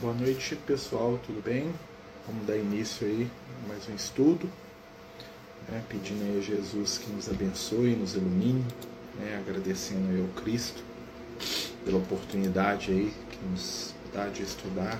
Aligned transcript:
Boa 0.00 0.14
noite, 0.14 0.56
pessoal, 0.56 1.20
tudo 1.26 1.42
bem? 1.44 1.70
Vamos 2.26 2.46
dar 2.46 2.56
início 2.56 3.06
aí 3.06 3.30
a 3.62 3.68
mais 3.68 3.86
um 3.86 3.94
estudo, 3.94 4.48
né? 5.68 5.84
pedindo 5.90 6.24
aí 6.24 6.38
a 6.38 6.40
Jesus 6.40 6.96
que 6.96 7.12
nos 7.12 7.28
abençoe, 7.28 7.94
nos 7.94 8.14
ilumine, 8.14 8.64
né? 9.18 9.36
agradecendo 9.36 10.08
aí 10.08 10.22
ao 10.22 10.42
Cristo 10.42 10.82
pela 11.84 11.98
oportunidade 11.98 12.90
aí 12.92 13.12
que 13.30 13.38
nos 13.50 13.94
dá 14.14 14.26
de 14.28 14.42
estudar 14.42 14.98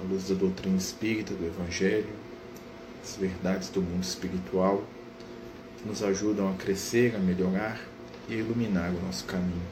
a 0.00 0.08
luz 0.08 0.28
da 0.28 0.36
doutrina 0.36 0.76
espírita, 0.76 1.34
do 1.34 1.44
Evangelho, 1.44 2.12
as 3.02 3.16
verdades 3.16 3.68
do 3.68 3.82
mundo 3.82 4.04
espiritual, 4.04 4.84
que 5.78 5.88
nos 5.88 6.04
ajudam 6.04 6.48
a 6.48 6.54
crescer, 6.54 7.16
a 7.16 7.18
melhorar 7.18 7.80
e 8.28 8.34
a 8.34 8.36
iluminar 8.36 8.90
o 8.90 9.04
nosso 9.04 9.24
caminho. 9.24 9.66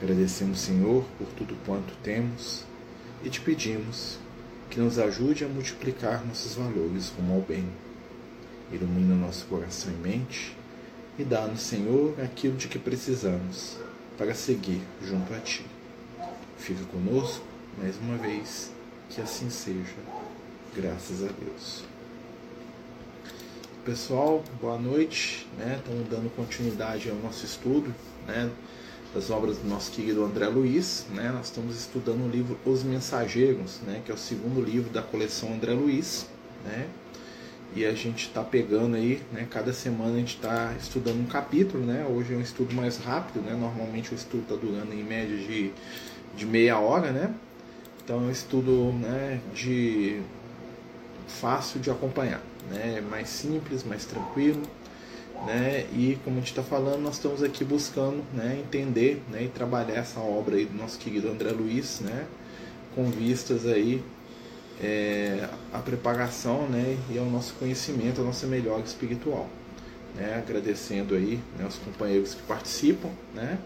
Agradecemos, 0.00 0.60
Senhor, 0.60 1.04
por 1.18 1.26
tudo 1.36 1.54
quanto 1.66 1.94
temos 2.02 2.71
e 3.24 3.30
te 3.30 3.40
pedimos 3.40 4.18
que 4.70 4.80
nos 4.80 4.98
ajude 4.98 5.44
a 5.44 5.48
multiplicar 5.48 6.24
nossos 6.26 6.54
valores 6.54 7.12
rumo 7.16 7.34
ao 7.34 7.40
bem. 7.40 7.66
Ilumina 8.72 9.14
nosso 9.14 9.46
coração 9.46 9.92
e 9.92 9.96
mente 9.96 10.56
e 11.18 11.24
dá-nos, 11.24 11.60
Senhor, 11.60 12.18
aquilo 12.20 12.56
de 12.56 12.68
que 12.68 12.78
precisamos 12.78 13.76
para 14.16 14.34
seguir 14.34 14.80
junto 15.02 15.32
a 15.34 15.38
Ti. 15.38 15.64
Fica 16.56 16.84
conosco 16.84 17.44
mais 17.78 17.96
uma 17.98 18.16
vez, 18.16 18.72
que 19.10 19.20
assim 19.20 19.50
seja, 19.50 19.94
graças 20.74 21.22
a 21.22 21.28
Deus. 21.28 21.84
Pessoal, 23.84 24.42
boa 24.60 24.78
noite. 24.78 25.46
Né? 25.58 25.78
Estamos 25.78 26.08
dando 26.08 26.34
continuidade 26.34 27.10
ao 27.10 27.16
nosso 27.16 27.44
estudo 27.44 27.92
né? 28.26 28.50
Das 29.14 29.30
obras 29.30 29.58
do 29.58 29.68
nosso 29.68 29.90
querido 29.90 30.24
André 30.24 30.46
Luiz. 30.48 31.06
Né? 31.14 31.30
Nós 31.32 31.46
estamos 31.46 31.78
estudando 31.78 32.24
o 32.24 32.28
livro 32.28 32.58
Os 32.64 32.82
Mensageiros, 32.82 33.80
né? 33.86 34.00
que 34.04 34.10
é 34.10 34.14
o 34.14 34.18
segundo 34.18 34.60
livro 34.60 34.90
da 34.90 35.02
coleção 35.02 35.52
André 35.52 35.72
Luiz. 35.72 36.26
Né? 36.64 36.88
E 37.74 37.84
a 37.84 37.94
gente 37.94 38.26
está 38.26 38.42
pegando 38.42 38.96
aí, 38.96 39.22
né? 39.32 39.46
cada 39.50 39.72
semana 39.72 40.14
a 40.14 40.18
gente 40.18 40.36
está 40.36 40.74
estudando 40.80 41.20
um 41.20 41.26
capítulo. 41.26 41.84
Né? 41.84 42.06
Hoje 42.08 42.32
é 42.32 42.36
um 42.36 42.40
estudo 42.40 42.74
mais 42.74 42.98
rápido, 42.98 43.42
né? 43.42 43.54
normalmente 43.54 44.12
o 44.12 44.14
estudo 44.14 44.42
está 44.42 44.56
durando 44.56 44.92
em 44.92 45.04
média 45.04 45.36
de, 45.36 45.72
de 46.36 46.46
meia 46.46 46.78
hora. 46.78 47.10
Né? 47.10 47.34
Então 48.04 48.16
é 48.16 48.22
um 48.22 48.30
estudo 48.30 48.92
né, 48.94 49.40
de 49.54 50.20
fácil 51.28 51.80
de 51.80 51.90
acompanhar, 51.90 52.42
né? 52.70 53.02
mais 53.08 53.28
simples, 53.28 53.84
mais 53.84 54.04
tranquilo 54.04 54.62
né? 55.46 55.86
E 55.92 56.18
como 56.24 56.36
a 56.36 56.40
gente 56.40 56.50
está 56.50 56.62
falando, 56.62 57.00
nós 57.00 57.14
estamos 57.14 57.42
aqui 57.42 57.64
buscando 57.64 58.22
né, 58.32 58.58
entender 58.60 59.22
né, 59.30 59.44
e 59.44 59.48
trabalhar 59.48 59.96
essa 59.96 60.20
obra 60.20 60.56
aí 60.56 60.66
do 60.66 60.76
nosso 60.76 60.98
querido 60.98 61.28
André 61.28 61.50
Luiz, 61.50 62.00
né? 62.00 62.26
Com 62.94 63.10
vistas 63.10 63.66
aí 63.66 64.02
é, 64.80 65.48
à 65.72 65.78
preparação 65.78 66.68
né, 66.68 66.96
e 67.10 67.18
ao 67.18 67.26
nosso 67.26 67.54
conhecimento, 67.54 68.20
à 68.20 68.24
nossa 68.24 68.46
melhora 68.46 68.82
espiritual. 68.82 69.48
Né? 70.14 70.36
Agradecendo 70.36 71.14
aí 71.14 71.40
né, 71.58 71.66
os 71.66 71.78
companheiros 71.78 72.34
que 72.34 72.42
participam, 72.42 73.10
né? 73.34 73.58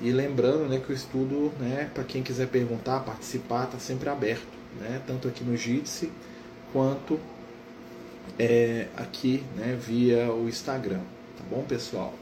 E 0.00 0.12
lembrando 0.12 0.68
né, 0.68 0.80
que 0.84 0.92
o 0.92 0.94
estudo, 0.94 1.52
né, 1.58 1.90
para 1.92 2.04
quem 2.04 2.22
quiser 2.22 2.46
perguntar, 2.48 3.00
participar, 3.00 3.64
está 3.64 3.78
sempre 3.78 4.08
aberto, 4.08 4.46
né? 4.80 5.00
Tanto 5.06 5.26
aqui 5.26 5.42
no 5.42 5.56
Jitsi 5.56 6.10
quanto 6.72 7.18
é, 8.38 8.86
aqui 8.96 9.44
né, 9.56 9.78
via 9.80 10.32
o 10.32 10.48
Instagram. 10.48 11.00
Tá 11.36 11.44
bom, 11.50 11.62
pessoal? 11.62 12.14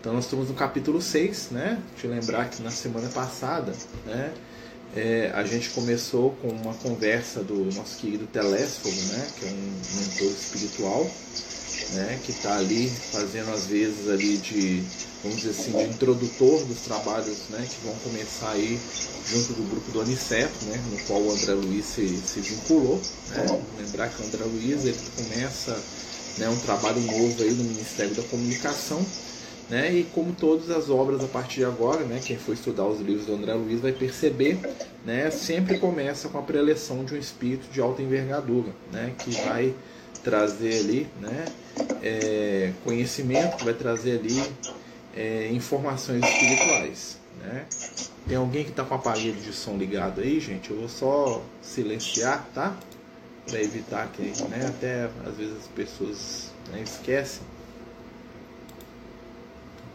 Então 0.00 0.14
nós 0.14 0.24
estamos 0.24 0.48
no 0.48 0.54
capítulo 0.54 1.02
6, 1.02 1.48
né? 1.50 1.82
Eu 2.02 2.10
lembrar 2.10 2.48
que 2.48 2.62
na 2.62 2.70
semana 2.70 3.08
passada, 3.08 3.72
né? 4.04 4.32
É, 4.94 5.32
a 5.34 5.44
gente 5.44 5.70
começou 5.70 6.30
com 6.40 6.48
uma 6.48 6.72
conversa 6.74 7.42
do 7.42 7.64
nosso 7.74 7.98
querido 7.98 8.24
Telésfogo, 8.26 8.94
né? 8.94 9.28
Que 9.36 9.46
é 9.46 9.48
um 9.48 9.72
mentor 9.96 10.30
espiritual, 10.30 11.10
né? 11.94 12.20
Que 12.24 12.30
está 12.30 12.56
ali 12.56 12.88
fazendo 12.88 13.50
às 13.52 13.66
vezes 13.66 14.08
ali 14.08 14.38
de, 14.38 14.80
vamos 15.26 15.36
dizer 15.42 15.50
assim, 15.50 15.72
de 15.72 15.84
introdutor 15.84 16.64
dos 16.64 16.80
trabalhos, 16.80 17.48
né? 17.50 17.66
Que 17.68 17.86
vão 17.86 17.94
começar 17.96 18.50
aí 18.50 18.78
junto 19.26 19.54
do 19.54 19.68
grupo 19.70 19.90
do 19.90 20.00
Aniceto, 20.00 20.64
né, 20.66 20.80
no 20.90 20.98
qual 21.00 21.20
o 21.20 21.32
André 21.32 21.52
Luiz 21.54 21.84
se, 21.84 22.06
se 22.08 22.40
vinculou. 22.40 23.00
Né? 23.30 23.62
Lembrar 23.80 24.08
que 24.08 24.22
o 24.22 24.24
André 24.24 24.44
Luiz 24.44 24.84
ele 24.84 24.98
começa 25.16 25.76
né, 26.38 26.48
um 26.48 26.56
trabalho 26.60 27.00
novo 27.00 27.42
aí 27.42 27.50
no 27.50 27.64
Ministério 27.64 28.14
da 28.14 28.22
Comunicação. 28.22 29.04
Né? 29.68 29.92
E 29.92 30.04
como 30.14 30.32
todas 30.32 30.70
as 30.70 30.88
obras 30.88 31.24
a 31.24 31.26
partir 31.26 31.56
de 31.56 31.64
agora, 31.64 32.04
né, 32.04 32.20
quem 32.24 32.36
for 32.36 32.52
estudar 32.52 32.86
os 32.86 33.00
livros 33.00 33.26
do 33.26 33.34
André 33.34 33.54
Luiz 33.54 33.80
vai 33.80 33.90
perceber, 33.90 34.60
né, 35.04 35.28
sempre 35.32 35.78
começa 35.78 36.28
com 36.28 36.38
a 36.38 36.42
preleção 36.42 37.04
de 37.04 37.14
um 37.14 37.18
espírito 37.18 37.66
de 37.72 37.80
alta 37.80 38.00
envergadura, 38.00 38.72
né, 38.92 39.12
que 39.18 39.32
vai 39.42 39.74
trazer 40.22 40.78
ali 40.78 41.08
né, 41.20 41.44
é, 42.00 42.72
conhecimento, 42.84 43.56
que 43.56 43.64
vai 43.64 43.74
trazer 43.74 44.20
ali 44.20 44.40
é, 45.16 45.48
informações 45.50 46.22
espirituais. 46.22 47.18
Né? 47.40 47.66
Tem 48.28 48.36
alguém 48.36 48.64
que 48.64 48.70
está 48.70 48.84
com 48.84 48.94
o 48.94 48.98
aparelho 48.98 49.40
de 49.40 49.52
som 49.52 49.76
ligado 49.76 50.20
aí, 50.20 50.38
gente? 50.38 50.70
Eu 50.70 50.78
vou 50.78 50.88
só 50.88 51.42
silenciar, 51.62 52.46
tá? 52.54 52.76
Para 53.46 53.62
evitar 53.62 54.08
que, 54.08 54.22
né? 54.48 54.66
Até 54.68 55.08
às 55.26 55.36
vezes 55.36 55.56
as 55.56 55.68
pessoas 55.68 56.52
né, 56.72 56.82
esquecem. 56.82 57.42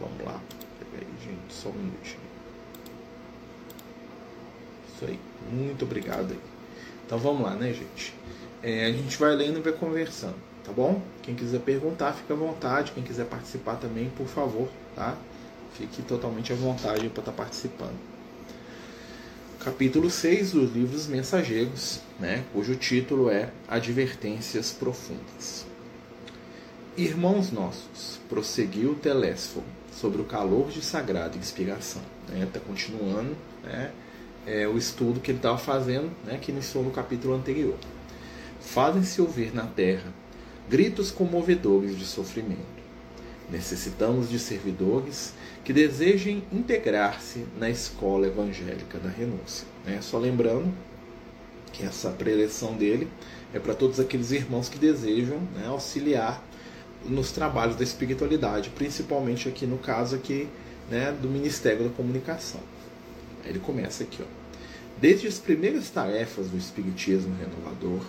Vamos 0.00 0.24
lá. 0.24 0.40
Pega 0.78 1.04
aí, 1.04 1.24
gente. 1.24 1.52
Só 1.52 1.68
um 1.68 1.74
minutinho. 1.74 2.20
Isso 4.94 5.04
aí. 5.04 5.20
Muito 5.52 5.84
obrigado 5.84 6.32
aí. 6.32 6.40
Então 7.06 7.18
vamos 7.18 7.42
lá, 7.42 7.54
né, 7.54 7.72
gente? 7.72 8.14
É, 8.62 8.86
a 8.86 8.92
gente 8.92 9.18
vai 9.18 9.34
lendo 9.34 9.58
e 9.58 9.60
vai 9.60 9.72
conversando, 9.72 10.36
tá 10.64 10.72
bom? 10.72 11.00
Quem 11.22 11.34
quiser 11.34 11.60
perguntar, 11.60 12.12
fica 12.12 12.34
à 12.34 12.36
vontade. 12.36 12.92
Quem 12.92 13.02
quiser 13.02 13.26
participar 13.26 13.76
também, 13.76 14.10
por 14.10 14.26
favor, 14.26 14.68
tá? 14.94 15.16
Fique 15.74 16.02
totalmente 16.02 16.52
à 16.52 16.56
vontade 16.56 17.08
para 17.08 17.20
estar 17.20 17.32
tá 17.32 17.32
participando 17.32 18.12
capítulo 19.64 20.10
6 20.10 20.52
dos 20.52 20.72
livros 20.74 21.06
mensageiros, 21.06 22.00
né, 22.18 22.42
cujo 22.52 22.74
título 22.74 23.30
é 23.30 23.48
Advertências 23.68 24.72
Profundas. 24.72 25.64
Irmãos 26.96 27.52
nossos, 27.52 28.18
prosseguiu 28.28 28.96
Telésforo 28.96 29.64
sobre 29.92 30.20
o 30.20 30.24
calor 30.24 30.68
de 30.68 30.82
sagrada 30.82 31.38
inspiração. 31.38 32.02
Está 32.26 32.38
né, 32.38 32.48
tá 32.52 32.58
continuando 32.58 33.36
né, 33.62 33.92
é, 34.44 34.66
o 34.66 34.76
estudo 34.76 35.20
que 35.20 35.30
ele 35.30 35.38
estava 35.38 35.58
fazendo, 35.58 36.10
né, 36.24 36.38
que 36.42 36.50
iniciou 36.50 36.82
no 36.82 36.90
capítulo 36.90 37.32
anterior. 37.32 37.76
Fazem-se 38.60 39.22
ouvir 39.22 39.54
na 39.54 39.66
terra 39.66 40.12
gritos 40.68 41.10
comovedores 41.10 41.98
de 41.98 42.04
sofrimento. 42.04 42.82
Necessitamos 43.50 44.30
de 44.30 44.38
servidores 44.38 45.34
que 45.64 45.72
desejem 45.72 46.42
integrar-se 46.52 47.44
na 47.58 47.68
escola 47.68 48.26
evangélica 48.26 48.98
da 48.98 49.10
renúncia. 49.10 49.66
Né? 49.84 50.00
Só 50.00 50.18
lembrando 50.18 50.72
que 51.72 51.84
essa 51.84 52.10
preleção 52.10 52.74
dele 52.74 53.08
é 53.52 53.58
para 53.58 53.74
todos 53.74 54.00
aqueles 54.00 54.30
irmãos 54.30 54.68
que 54.68 54.78
desejam 54.78 55.38
né, 55.54 55.66
auxiliar 55.66 56.42
nos 57.04 57.32
trabalhos 57.32 57.76
da 57.76 57.82
espiritualidade, 57.82 58.70
principalmente 58.70 59.48
aqui 59.48 59.66
no 59.66 59.78
caso 59.78 60.16
aqui 60.16 60.48
né, 60.90 61.12
do 61.12 61.28
Ministério 61.28 61.84
da 61.84 61.90
Comunicação. 61.90 62.60
Ele 63.44 63.58
começa 63.58 64.04
aqui, 64.04 64.22
ó. 64.22 64.42
Desde 65.00 65.26
as 65.26 65.38
primeiras 65.38 65.90
tarefas 65.90 66.48
do 66.48 66.56
Espiritismo 66.56 67.34
Renovador, 67.34 68.04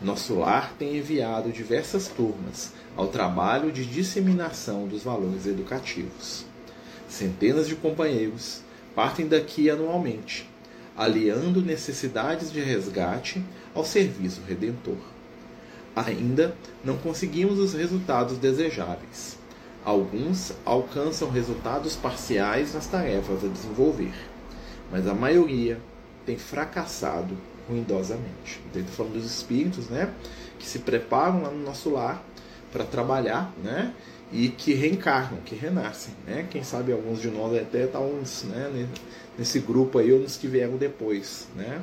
nosso 0.00 0.34
lar 0.34 0.74
tem 0.78 0.98
enviado 0.98 1.50
diversas 1.50 2.08
turmas 2.08 2.72
ao 2.94 3.08
trabalho 3.08 3.72
de 3.72 3.86
disseminação 3.86 4.86
dos 4.86 5.02
valores 5.02 5.46
educativos. 5.46 6.44
Centenas 7.08 7.66
de 7.66 7.76
companheiros 7.76 8.60
partem 8.94 9.26
daqui 9.26 9.70
anualmente, 9.70 10.48
aliando 10.94 11.62
necessidades 11.62 12.52
de 12.52 12.60
resgate 12.60 13.42
ao 13.74 13.84
serviço 13.84 14.42
redentor. 14.46 14.98
Ainda 15.94 16.54
não 16.84 16.98
conseguimos 16.98 17.58
os 17.58 17.72
resultados 17.72 18.36
desejáveis. 18.36 19.38
Alguns 19.82 20.52
alcançam 20.64 21.30
resultados 21.30 21.96
parciais 21.96 22.74
nas 22.74 22.86
tarefas 22.86 23.42
a 23.44 23.48
desenvolver, 23.48 24.14
mas 24.90 25.06
a 25.06 25.14
maioria 25.14 25.80
tem 26.26 26.36
fracassado 26.36 27.36
ruidosamente. 27.68 28.60
Então, 28.68 28.82
ele 28.82 28.90
falando 28.90 29.14
dos 29.14 29.24
espíritos, 29.24 29.88
né, 29.88 30.12
que 30.58 30.66
se 30.66 30.80
preparam 30.80 31.42
lá 31.42 31.50
no 31.50 31.62
nosso 31.62 31.90
lar 31.90 32.22
para 32.72 32.84
trabalhar, 32.84 33.52
né, 33.62 33.92
e 34.32 34.48
que 34.48 34.74
reencarnam, 34.74 35.40
que 35.44 35.54
renascem, 35.54 36.12
né? 36.26 36.46
Quem 36.50 36.62
sabe 36.64 36.92
alguns 36.92 37.20
de 37.20 37.28
nós 37.28 37.56
até 37.56 37.84
estão 37.84 38.10
tá 38.10 38.46
né, 38.48 38.88
nesse 39.38 39.60
grupo 39.60 39.98
aí 39.98 40.12
ou 40.12 40.18
nos 40.18 40.36
que 40.36 40.48
vieram 40.48 40.76
depois, 40.76 41.46
né? 41.54 41.80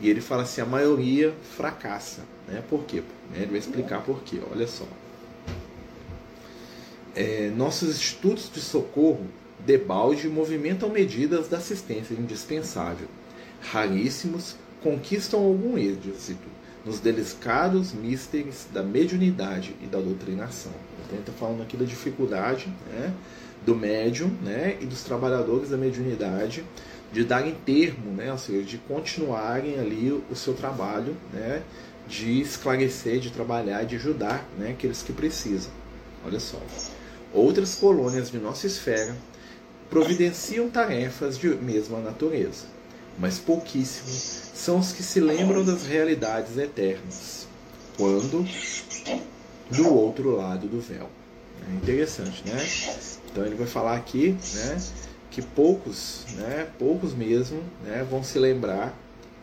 E 0.00 0.08
ele 0.08 0.20
fala 0.20 0.42
assim, 0.42 0.60
a 0.60 0.66
maioria 0.66 1.34
fracassa, 1.56 2.22
né? 2.46 2.62
Por 2.68 2.84
quê? 2.84 3.02
Ele 3.34 3.46
vai 3.46 3.58
explicar 3.58 4.02
por 4.02 4.22
quê. 4.22 4.40
Olha 4.50 4.66
só. 4.66 4.86
É, 7.14 7.52
nossos 7.54 7.90
institutos 7.90 8.50
de 8.52 8.60
socorro 8.60 9.26
debalde 9.58 10.28
movimentam 10.28 10.88
medidas 10.88 11.48
da 11.48 11.58
assistência 11.58 12.14
indispensável. 12.14 13.06
Raríssimos 13.60 14.56
conquistam 14.82 15.40
algum 15.40 15.78
êxito 15.78 16.48
nos 16.84 16.98
delicados 16.98 17.92
místeres 17.92 18.66
da 18.72 18.82
mediunidade 18.82 19.74
e 19.80 19.86
da 19.86 19.98
doutrinação. 20.00 20.72
Então, 21.06 21.18
está 21.20 21.32
falando 21.32 21.62
aqui 21.62 21.76
da 21.76 21.84
dificuldade 21.84 22.66
né, 22.92 23.12
do 23.64 23.74
médium 23.74 24.28
né, 24.42 24.76
e 24.80 24.86
dos 24.86 25.04
trabalhadores 25.04 25.70
da 25.70 25.76
mediunidade 25.76 26.64
de 27.12 27.24
darem 27.24 27.54
termo, 27.66 28.10
né, 28.12 28.32
ou 28.32 28.38
seja, 28.38 28.62
de 28.62 28.78
continuarem 28.78 29.78
ali 29.78 30.10
o 30.10 30.34
seu 30.34 30.54
trabalho, 30.54 31.14
né, 31.32 31.62
de 32.08 32.40
esclarecer, 32.40 33.20
de 33.20 33.30
trabalhar, 33.30 33.84
de 33.84 33.96
ajudar 33.96 34.48
né, 34.58 34.70
aqueles 34.70 35.02
que 35.02 35.12
precisam. 35.12 35.70
Olha 36.24 36.40
só. 36.40 36.58
Outras 37.32 37.74
colônias 37.76 38.30
de 38.30 38.38
nossa 38.38 38.66
esfera 38.66 39.14
providenciam 39.88 40.70
tarefas 40.70 41.38
de 41.38 41.48
mesma 41.48 42.00
natureza, 42.00 42.64
mas 43.18 43.38
pouquíssimos 43.38 44.50
são 44.54 44.78
os 44.78 44.92
que 44.92 45.02
se 45.02 45.20
lembram 45.20 45.64
das 45.64 45.86
realidades 45.86 46.56
eternas, 46.56 47.46
quando 47.96 48.46
do 49.70 49.94
outro 49.94 50.36
lado 50.36 50.66
do 50.66 50.80
véu. 50.80 51.08
É 51.68 51.74
interessante, 51.74 52.42
né? 52.46 52.66
Então 53.30 53.44
ele 53.44 53.54
vai 53.54 53.66
falar 53.66 53.96
aqui, 53.96 54.36
né, 54.54 54.82
que 55.30 55.40
poucos, 55.40 56.26
né, 56.36 56.68
poucos 56.78 57.14
mesmo, 57.14 57.62
né, 57.84 58.06
vão 58.08 58.22
se 58.22 58.38
lembrar, 58.38 58.94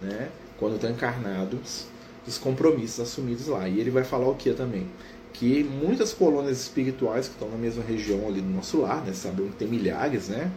né, 0.02 0.30
quando 0.58 0.76
estão 0.76 0.92
encarnados, 0.92 1.86
dos 2.26 2.38
compromissos 2.38 3.00
assumidos 3.00 3.48
lá. 3.48 3.68
E 3.68 3.80
ele 3.80 3.90
vai 3.90 4.04
falar 4.04 4.28
o 4.28 4.36
que 4.36 4.54
também? 4.54 4.88
Que 5.34 5.64
muitas 5.64 6.14
colônias 6.14 6.60
espirituais 6.60 7.28
que 7.28 7.34
estão 7.34 7.50
na 7.50 7.58
mesma 7.58 7.84
região 7.84 8.28
ali 8.28 8.42
do 8.42 8.50
nosso 8.50 8.82
lar, 8.82 9.04
né, 9.04 9.14
sabemos 9.14 9.54
que 9.54 9.58
tem 9.58 9.68
milhares, 9.68 10.28
né, 10.28 10.52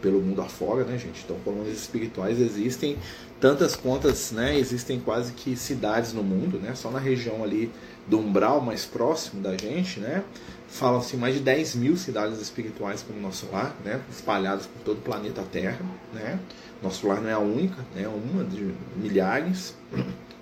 pelo 0.00 0.20
mundo 0.20 0.40
afora, 0.40 0.84
né, 0.84 0.98
gente? 0.98 1.22
Então, 1.24 1.36
colônias 1.44 1.76
espirituais 1.76 2.40
existem 2.40 2.96
tantas 3.40 3.76
quantas, 3.76 4.32
né? 4.32 4.58
Existem 4.58 4.98
quase 4.98 5.32
que 5.32 5.56
cidades 5.56 6.12
no 6.12 6.22
mundo, 6.22 6.58
né? 6.58 6.74
Só 6.74 6.90
na 6.90 6.98
região 6.98 7.42
ali 7.44 7.70
do 8.06 8.18
umbral 8.18 8.60
mais 8.60 8.84
próximo 8.84 9.42
da 9.42 9.56
gente, 9.56 10.00
né? 10.00 10.24
Falam-se 10.68 11.16
mais 11.16 11.34
de 11.34 11.40
10 11.40 11.76
mil 11.76 11.96
cidades 11.96 12.40
espirituais 12.40 13.02
como 13.02 13.20
nosso 13.20 13.46
lar, 13.52 13.76
né? 13.84 14.00
Espalhadas 14.10 14.66
por 14.66 14.82
todo 14.82 14.98
o 14.98 15.02
planeta 15.02 15.42
Terra, 15.50 15.80
né? 16.12 16.38
Nosso 16.82 17.06
lar 17.06 17.20
não 17.20 17.30
é 17.30 17.32
a 17.32 17.38
única, 17.38 17.76
né? 17.94 18.02
É 18.02 18.08
uma 18.08 18.44
de 18.44 18.74
milhares, 18.96 19.74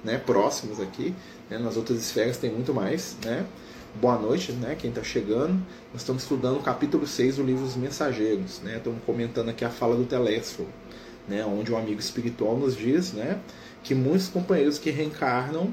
né? 0.02 0.19
Próximos 0.19 0.81
aqui, 0.81 1.14
né? 1.50 1.58
Nas 1.58 1.76
outras 1.76 1.99
esferas 1.99 2.37
tem 2.37 2.50
muito 2.50 2.73
mais, 2.73 3.17
né? 3.25 3.44
Boa 4.00 4.19
noite, 4.19 4.50
né? 4.50 4.75
Quem 4.76 4.91
está 4.91 5.05
chegando. 5.05 5.55
Nós 5.93 6.02
estamos 6.02 6.25
estudando 6.25 6.56
o 6.56 6.62
capítulo 6.62 7.06
6 7.06 7.37
do 7.37 7.44
livro 7.44 7.64
Os 7.64 7.76
Mensageiros, 7.76 8.61
né? 8.61 8.79
Estamos 8.79 8.99
comentando 9.06 9.50
aqui 9.50 9.64
a 9.64 9.70
fala 9.70 9.94
do 9.94 10.05
Telésforo, 10.05 10.69
né? 11.29 11.44
Onde 11.44 11.73
um 11.73 11.79
amigo 11.79 12.00
espiritual 12.00 12.56
nos 12.56 12.76
diz, 12.76 13.12
né? 13.12 13.38
Que 13.85 13.94
muitos 13.94 14.26
companheiros 14.26 14.79
que 14.79 14.91
reencarnam, 14.91 15.73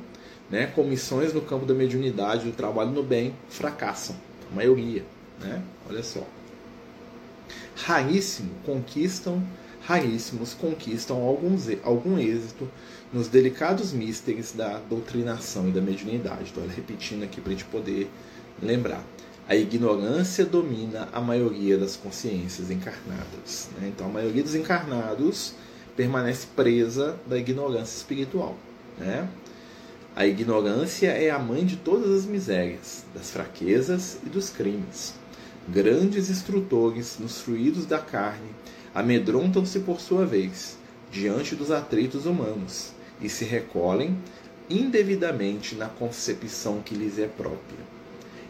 né? 0.51 0.68
Com 0.68 0.83
missões 0.83 1.33
no 1.33 1.41
campo 1.41 1.65
da 1.65 1.73
mediunidade, 1.73 2.45
do 2.45 2.51
trabalho 2.51 2.91
no 2.91 3.01
bem, 3.01 3.33
fracassam. 3.50 4.15
A 4.51 4.56
maioria, 4.56 5.03
né? 5.39 5.59
Olha 5.89 6.03
só. 6.03 6.21
Raríssimo 7.75 8.51
conquistam, 8.63 9.41
raríssimos 9.81 10.53
conquistam 10.53 11.23
alguns, 11.23 11.68
algum 11.83 12.19
êxito 12.19 12.69
nos 13.13 13.27
delicados 13.27 13.91
místeres 13.91 14.53
da 14.53 14.79
doutrinação 14.89 15.67
e 15.67 15.71
da 15.71 15.81
mediunidade. 15.81 16.43
Estou 16.43 16.65
repetindo 16.65 17.23
aqui 17.23 17.41
para 17.41 17.51
a 17.51 17.55
gente 17.55 17.65
poder 17.65 18.09
lembrar. 18.61 19.03
A 19.49 19.55
ignorância 19.55 20.45
domina 20.45 21.09
a 21.11 21.19
maioria 21.19 21.77
das 21.77 21.97
consciências 21.97 22.71
encarnadas. 22.71 23.69
Né? 23.77 23.91
Então, 23.93 24.07
a 24.07 24.09
maioria 24.09 24.41
dos 24.43 24.55
encarnados 24.55 25.53
permanece 25.95 26.47
presa 26.55 27.17
da 27.27 27.37
ignorância 27.37 27.97
espiritual. 27.97 28.55
Né? 28.97 29.27
A 30.15 30.25
ignorância 30.25 31.07
é 31.07 31.29
a 31.29 31.39
mãe 31.39 31.65
de 31.65 31.75
todas 31.75 32.11
as 32.11 32.25
misérias, 32.25 33.03
das 33.13 33.29
fraquezas 33.29 34.19
e 34.25 34.29
dos 34.29 34.49
crimes. 34.49 35.13
Grandes 35.67 36.29
instrutores 36.29 37.17
nos 37.19 37.41
fluidos 37.41 37.85
da 37.85 37.99
carne 37.99 38.49
amedrontam-se 38.95 39.79
por 39.79 39.99
sua 39.99 40.25
vez 40.25 40.77
diante 41.11 41.55
dos 41.55 41.71
atritos 41.71 42.25
humanos 42.25 42.93
e 43.21 43.29
se 43.29 43.45
recolhem 43.45 44.18
indevidamente 44.69 45.75
na 45.75 45.88
concepção 45.88 46.81
que 46.81 46.95
lhes 46.95 47.19
é 47.19 47.27
própria. 47.27 47.91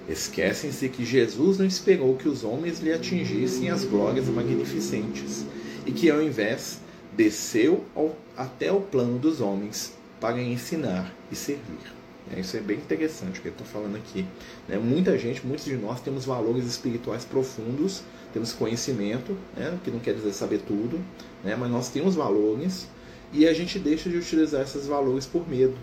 Esquecem-se 0.07 0.89
que 0.89 1.05
Jesus 1.05 1.57
não 1.57 1.65
esperou 1.65 2.15
que 2.15 2.27
os 2.27 2.43
homens 2.43 2.79
lhe 2.79 2.91
atingissem 2.91 3.69
as 3.69 3.83
glórias 3.83 4.27
magnificentes 4.27 5.45
e 5.85 5.91
que, 5.91 6.09
ao 6.09 6.21
invés, 6.21 6.79
desceu 7.15 7.83
ao, 7.95 8.15
até 8.35 8.71
o 8.71 8.81
plano 8.81 9.17
dos 9.19 9.41
homens 9.41 9.93
para 10.19 10.41
ensinar 10.41 11.13
e 11.31 11.35
servir. 11.35 12.01
É, 12.35 12.39
isso 12.39 12.55
é 12.55 12.59
bem 12.59 12.77
interessante 12.77 13.39
o 13.39 13.41
que 13.41 13.47
ele 13.47 13.55
está 13.55 13.65
falando 13.65 13.95
aqui. 13.95 14.25
Né? 14.67 14.77
Muita 14.77 15.17
gente, 15.17 15.45
muitos 15.45 15.65
de 15.65 15.75
nós 15.75 15.99
temos 16.01 16.25
valores 16.25 16.65
espirituais 16.65 17.25
profundos, 17.25 18.03
temos 18.31 18.53
conhecimento, 18.53 19.35
né? 19.55 19.77
que 19.83 19.91
não 19.91 19.99
quer 19.99 20.13
dizer 20.13 20.33
saber 20.33 20.59
tudo, 20.59 20.99
né? 21.43 21.55
mas 21.55 21.69
nós 21.69 21.89
temos 21.89 22.15
valores 22.15 22.87
e 23.33 23.47
a 23.47 23.53
gente 23.53 23.79
deixa 23.79 24.09
de 24.09 24.17
utilizar 24.17 24.61
esses 24.61 24.87
valores 24.87 25.25
por 25.25 25.47
medo. 25.47 25.75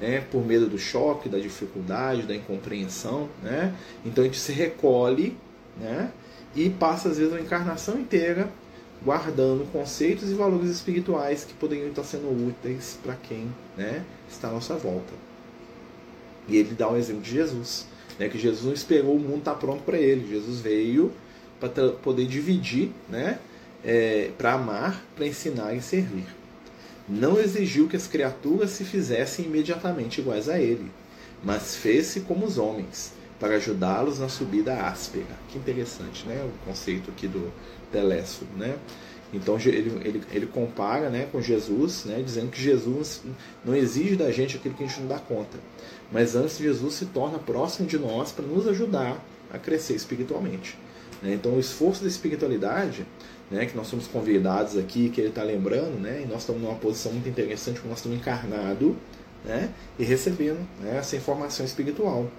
Né, 0.00 0.24
por 0.32 0.42
medo 0.42 0.66
do 0.66 0.78
choque, 0.78 1.28
da 1.28 1.38
dificuldade, 1.38 2.22
da 2.22 2.34
incompreensão, 2.34 3.28
né? 3.42 3.74
Então 4.02 4.24
a 4.24 4.26
gente 4.26 4.38
se 4.38 4.50
recolhe, 4.50 5.36
né? 5.78 6.10
E 6.56 6.70
passa 6.70 7.10
às 7.10 7.18
vezes 7.18 7.30
uma 7.30 7.40
encarnação 7.40 8.00
inteira 8.00 8.50
guardando 9.04 9.70
conceitos 9.70 10.30
e 10.30 10.34
valores 10.34 10.70
espirituais 10.70 11.44
que 11.44 11.52
poderiam 11.52 11.88
estar 11.88 12.02
sendo 12.02 12.48
úteis 12.48 12.98
para 13.02 13.14
quem, 13.14 13.52
né, 13.76 14.02
está 14.30 14.48
à 14.48 14.52
nossa 14.52 14.74
volta. 14.74 15.12
E 16.48 16.56
ele 16.56 16.74
dá 16.74 16.88
o 16.88 16.94
um 16.94 16.96
exemplo 16.96 17.20
de 17.20 17.32
Jesus, 17.32 17.86
né? 18.18 18.26
Que 18.30 18.38
Jesus 18.38 18.64
não 18.64 18.72
esperou 18.72 19.16
o 19.16 19.20
mundo 19.20 19.40
estar 19.40 19.56
pronto 19.56 19.82
para 19.82 19.98
ele. 19.98 20.26
Jesus 20.30 20.60
veio 20.60 21.12
para 21.60 21.90
poder 21.90 22.24
dividir, 22.24 22.90
né? 23.06 23.38
É, 23.84 24.30
para 24.38 24.54
amar, 24.54 25.04
para 25.14 25.26
ensinar 25.26 25.74
e 25.74 25.82
servir 25.82 26.39
não 27.10 27.40
exigiu 27.40 27.88
que 27.88 27.96
as 27.96 28.06
criaturas 28.06 28.70
se 28.70 28.84
fizessem 28.84 29.46
imediatamente 29.46 30.20
iguais 30.20 30.48
a 30.48 30.60
ele, 30.60 30.90
mas 31.42 31.74
fez-se 31.74 32.20
como 32.20 32.46
os 32.46 32.56
homens, 32.56 33.12
para 33.40 33.56
ajudá-los 33.56 34.20
na 34.20 34.28
subida 34.28 34.86
áspera. 34.86 35.36
Que 35.48 35.58
interessante, 35.58 36.24
né? 36.26 36.40
O 36.44 36.66
conceito 36.66 37.10
aqui 37.10 37.26
do 37.26 37.52
Telésforo, 37.90 38.50
né? 38.56 38.78
Então 39.32 39.56
ele, 39.58 40.00
ele, 40.04 40.22
ele 40.30 40.46
compara 40.46 41.08
né, 41.08 41.28
com 41.30 41.40
Jesus, 41.40 42.04
né, 42.04 42.20
dizendo 42.20 42.50
que 42.50 42.60
Jesus 42.60 43.22
não 43.64 43.76
exige 43.76 44.16
da 44.16 44.30
gente 44.32 44.56
aquilo 44.56 44.74
que 44.74 44.82
a 44.82 44.86
gente 44.86 45.00
não 45.00 45.08
dá 45.08 45.18
conta. 45.18 45.56
Mas 46.10 46.34
antes 46.34 46.58
Jesus 46.58 46.94
se 46.94 47.06
torna 47.06 47.38
próximo 47.38 47.86
de 47.86 47.96
nós 47.96 48.32
para 48.32 48.44
nos 48.44 48.66
ajudar 48.66 49.24
a 49.52 49.58
crescer 49.58 49.94
espiritualmente. 49.94 50.76
Né? 51.22 51.34
Então 51.34 51.54
o 51.54 51.60
esforço 51.60 52.02
da 52.02 52.08
espiritualidade 52.08 53.06
né, 53.50 53.66
que 53.66 53.76
nós 53.76 53.88
somos 53.88 54.06
convidados 54.06 54.78
aqui, 54.78 55.10
que 55.10 55.20
ele 55.20 55.30
está 55.30 55.42
lembrando, 55.42 55.98
né, 55.98 56.22
e 56.24 56.26
nós 56.26 56.42
estamos 56.42 56.62
numa 56.62 56.76
posição 56.76 57.12
muito 57.12 57.28
interessante, 57.28 57.74
porque 57.74 57.88
nós 57.88 57.98
estamos 57.98 58.18
encarnados 58.18 58.94
né, 59.44 59.70
e 59.98 60.04
recebendo 60.04 60.60
né, 60.80 60.98
essa 60.98 61.16
informação 61.16 61.66
espiritual, 61.66 62.30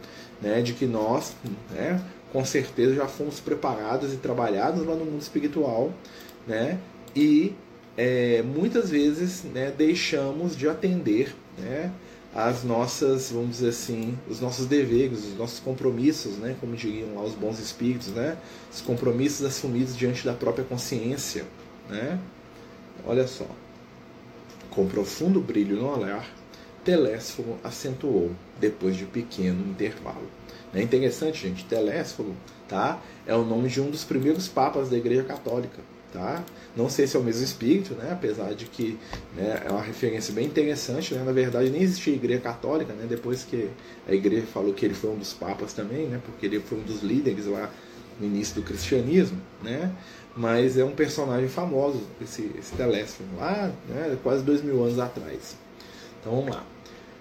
né, 0.42 0.62
de 0.62 0.74
que 0.74 0.86
nós, 0.86 1.36
né, 1.70 2.02
com 2.32 2.46
certeza, 2.46 2.96
já 2.96 3.08
fomos 3.08 3.42
preparados 3.42 4.14
e 4.14 4.18
trabalhados 4.18 4.86
lá 4.86 4.96
no 4.96 5.04
mundo 5.04 5.22
espiritual, 5.22 5.92
né, 6.48 6.80
e 7.14 7.54
é, 7.98 8.42
muitas 8.42 8.90
vezes 8.90 9.44
né, 9.44 9.74
deixamos 9.78 10.56
de 10.56 10.70
atender 10.70 11.36
né, 11.58 11.92
as 12.34 12.64
nossas, 12.64 13.32
vamos 13.32 13.58
dizer 13.58 13.70
assim, 13.70 14.18
os 14.30 14.40
nossos 14.40 14.66
deveres, 14.66 15.26
os 15.26 15.38
nossos 15.38 15.60
compromissos, 15.60 16.38
né, 16.38 16.56
como 16.60 16.76
diriam 16.76 17.16
lá 17.16 17.24
os 17.24 17.36
bons 17.36 17.60
espíritos, 17.60 18.08
né, 18.08 18.38
os 18.72 18.80
compromissos 18.82 19.46
assumidos 19.46 19.98
diante 19.98 20.24
da 20.24 20.34
própria 20.34 20.64
consciência, 20.64 21.46
né? 21.90 22.18
Olha 23.06 23.28
só. 23.28 23.46
Com 24.70 24.88
profundo 24.88 25.42
brilho 25.42 25.76
no 25.76 25.90
olhar, 25.90 26.26
Telésforo 26.86 27.58
acentuou 27.64 28.32
depois 28.60 28.96
de 28.96 29.06
pequeno 29.06 29.70
intervalo. 29.70 30.30
É 30.74 30.82
interessante, 30.82 31.42
gente, 31.42 31.66
Telésforo, 31.66 32.34
tá? 32.68 33.02
É 33.28 33.36
o 33.36 33.44
nome 33.44 33.68
de 33.68 33.82
um 33.82 33.92
dos 33.92 34.06
primeiros 34.06 34.48
papas 34.48 34.90
da 34.90 34.98
Igreja 34.98 35.24
Católica 35.24 35.80
tá? 36.12 36.44
Não 36.76 36.90
sei 36.90 37.08
se 37.08 37.16
é 37.16 37.20
o 37.20 37.24
mesmo 37.24 37.44
espírito, 37.44 37.94
né? 37.96 38.10
Apesar 38.12 38.54
de 38.54 38.66
que 38.66 38.98
né, 39.36 39.64
é 39.66 39.72
uma 39.72 39.82
referência 39.82 40.34
bem 40.34 40.46
interessante, 40.46 41.14
né? 41.14 41.24
Na 41.24 41.32
verdade 41.32 41.70
nem 41.70 41.82
existia 41.82 42.14
igreja 42.14 42.42
católica, 42.42 42.94
né? 42.94 43.06
Depois 43.08 43.44
que 43.44 43.70
a 44.08 44.14
igreja 44.14 44.46
falou 44.48 44.74
que 44.74 44.86
ele 44.86 44.94
foi 44.94 45.12
um 45.12 45.18
dos 45.18 45.34
papas 45.34 45.74
também, 45.74 46.08
né? 46.08 46.20
Porque 46.24 46.46
ele 46.46 46.60
foi 46.60 46.78
um 46.80 46.84
dos 46.84 47.02
líderes 47.02 47.46
lá 47.46 47.70
no 48.20 48.26
início 48.26 48.56
do 48.56 48.62
cristianismo, 48.62 49.40
né? 49.62 49.92
Mas 50.36 50.78
é 50.78 50.84
um 50.84 50.92
personagem 50.92 51.50
famoso, 51.50 52.02
esse, 52.22 52.52
esse 52.58 52.74
Telésforo, 52.76 53.28
lá, 53.38 53.72
né? 53.90 54.18
Quase 54.24 54.44
dois 54.44 54.62
mil 54.62 54.84
anos 54.84 55.00
atrás. 55.00 55.58
Então 56.20 56.36
vamos 56.36 56.56
lá. 56.56 56.64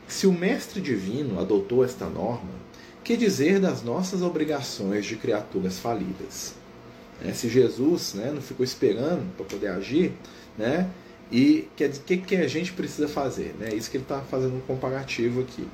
Se 0.07 0.27
o 0.27 0.33
mestre 0.33 0.81
divino 0.81 1.41
adotou 1.41 1.85
esta 1.85 2.07
norma, 2.07 2.61
que 3.03 3.17
dizer 3.17 3.59
das 3.59 3.83
nossas 3.83 4.23
obrigações 4.23 5.05
de 5.07 5.17
criaturas 5.17 5.79
falidas? 5.79 6.55
Né? 7.23 7.33
Se 7.33 7.49
Jesus 7.49 8.15
né, 8.15 8.31
não 8.33 8.41
ficou 8.41 8.65
esperando 8.65 9.25
para 9.37 9.45
poder 9.45 9.69
agir, 9.69 10.13
né, 10.57 10.89
E 11.33 11.69
o 11.73 11.89
que, 12.05 12.17
que 12.17 12.37
a 12.37 12.49
gente 12.49 12.73
precisa 12.73 13.07
fazer? 13.07 13.55
É 13.61 13.65
né? 13.65 13.75
isso 13.75 13.91
que 13.91 13.97
ele 13.97 14.05
está 14.05 14.21
fazendo 14.21 14.57
um 14.57 14.61
comparativo 14.61 15.41
aqui. 15.41 15.67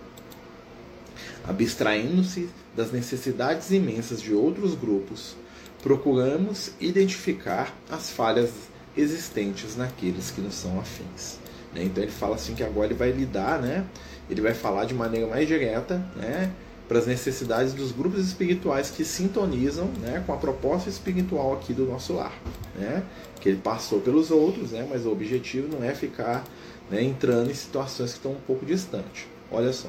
Abstraindo-se 1.49 2.49
das 2.77 2.93
necessidades 2.93 3.71
imensas 3.71 4.21
de 4.21 4.35
outros 4.35 4.75
grupos, 4.75 5.35
procuramos 5.83 6.73
identificar 6.79 7.75
as 7.91 8.11
falhas 8.11 8.51
existentes 8.97 9.77
naqueles 9.77 10.31
que 10.31 10.41
nos 10.41 10.55
são 10.55 10.79
afins. 10.79 11.39
Né? 11.75 11.85
Então 11.85 12.03
ele 12.03 12.13
fala 12.13 12.35
assim 12.35 12.55
que 12.55 12.63
agora 12.63 12.89
ele 12.89 12.95
vai 12.95 13.13
lidar, 13.13 13.61
né? 13.61 13.87
ele 14.29 14.41
vai 14.41 14.53
falar 14.53 14.85
de 14.85 14.95
maneira 14.95 15.27
mais 15.27 15.47
direta 15.47 16.05
né? 16.17 16.51
Para 16.89 16.99
as 16.99 17.07
necessidades 17.07 17.73
dos 17.73 17.93
grupos 17.93 18.25
espirituais 18.25 18.91
que 18.91 19.05
sintonizam 19.05 19.87
né? 20.01 20.23
com 20.27 20.33
a 20.33 20.37
proposta 20.37 20.89
espiritual 20.89 21.55
aqui 21.55 21.73
do 21.73 21.85
nosso 21.85 22.13
lar. 22.13 22.33
Né? 22.75 23.03
Que 23.41 23.49
ele 23.49 23.59
passou 23.59 24.01
pelos 24.01 24.31
outros, 24.31 24.71
né? 24.71 24.87
mas 24.89 25.05
o 25.05 25.11
objetivo 25.11 25.69
não 25.69 25.83
é 25.83 25.95
ficar 25.95 26.45
né, 26.91 27.03
entrando 27.03 27.51
em 27.51 27.55
situações 27.55 28.13
que 28.13 28.19
estão 28.19 28.33
um 28.33 28.41
pouco 28.47 28.65
distantes. 28.65 29.27
Olha 29.51 29.73
só. 29.73 29.89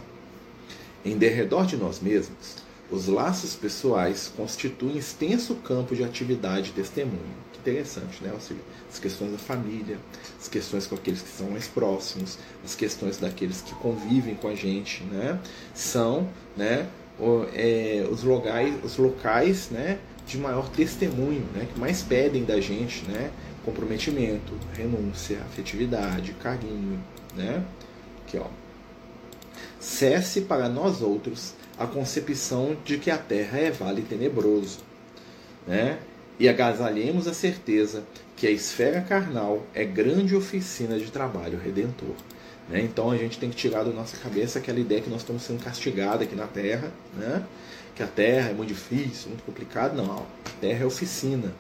Em 1.06 1.18
derredor 1.18 1.66
de 1.66 1.78
nós 1.78 2.00
mesmos, 2.00 2.58
os 2.90 3.08
laços 3.08 3.54
pessoais 3.54 4.32
constituem 4.36 4.98
extenso 4.98 5.56
campo 5.56 5.96
de 5.96 6.04
atividade 6.04 6.70
e 6.70 6.74
testemunho. 6.74 7.47
Interessante, 7.68 8.24
né? 8.24 8.32
Ou 8.34 8.40
seja, 8.40 8.62
as 8.90 8.98
questões 8.98 9.34
da 9.34 9.38
família, 9.38 9.98
as 10.40 10.48
questões 10.48 10.88
com 10.88 10.96
aqueles 10.96 11.22
que 11.22 11.28
são 11.28 11.52
mais 11.52 11.68
próximos, 11.68 12.40
as 12.64 12.74
questões 12.76 13.18
daqueles 13.18 13.62
que 13.62 13.76
convivem 13.76 14.36
com 14.36 14.48
a 14.48 14.56
gente, 14.56 15.04
né? 15.04 15.38
São, 15.74 16.30
né? 16.56 16.88
É, 17.54 18.08
os 18.10 18.24
locais, 18.24 18.74
os 18.86 18.96
locais, 18.96 19.70
né? 19.70 20.00
De 20.26 20.38
maior 20.38 20.70
testemunho, 20.70 21.46
né? 21.54 21.68
Que 21.74 21.78
mais 21.78 22.02
pedem 22.02 22.46
da 22.46 22.62
gente, 22.62 23.04
né? 23.04 23.32
Comprometimento, 23.66 24.54
renúncia, 24.74 25.40
afetividade, 25.42 26.32
carinho, 26.42 27.04
né? 27.36 27.66
Aqui, 28.26 28.38
ó. 28.38 28.48
Cesse 29.78 30.40
para 30.40 30.70
nós 30.70 31.02
outros 31.02 31.54
a 31.78 31.86
concepção 31.86 32.78
de 32.86 32.98
que 32.98 33.12
a 33.12 33.18
terra 33.18 33.58
é 33.58 33.72
vale 33.72 34.04
tenebroso, 34.04 34.80
né? 35.68 36.00
E 36.40 36.48
agasalhemos 36.48 37.28
a 37.28 37.34
certeza 37.34 38.04
que 38.36 38.46
a 38.46 38.52
esfera 38.52 39.02
carnal 39.02 39.64
é 39.74 39.84
grande 39.84 40.36
oficina 40.36 41.00
de 41.00 41.10
trabalho 41.12 41.58
redentor. 41.58 42.16
Né? 42.70 42.82
Então 42.82 43.10
a 43.10 43.18
gente 43.18 43.40
tem 43.40 43.50
que 43.50 43.56
tirar 43.56 43.84
da 43.84 43.92
nossa 43.92 44.18
cabeça 44.18 44.60
aquela 44.60 44.80
ideia 44.80 45.02
que 45.02 45.10
nós 45.10 45.22
estamos 45.22 45.42
sendo 45.42 45.64
castigados 45.64 46.22
aqui 46.22 46.36
na 46.36 46.46
Terra, 46.46 46.92
né? 47.16 47.44
que 47.96 48.04
a 48.04 48.08
Terra 48.08 48.52
é 48.52 48.54
muito 48.54 48.70
difícil, 48.70 49.30
muito 49.30 49.44
complicado. 49.44 49.96
Não, 49.96 50.20
a 50.20 50.50
Terra 50.62 50.84
é 50.84 50.86
oficina. 50.86 51.52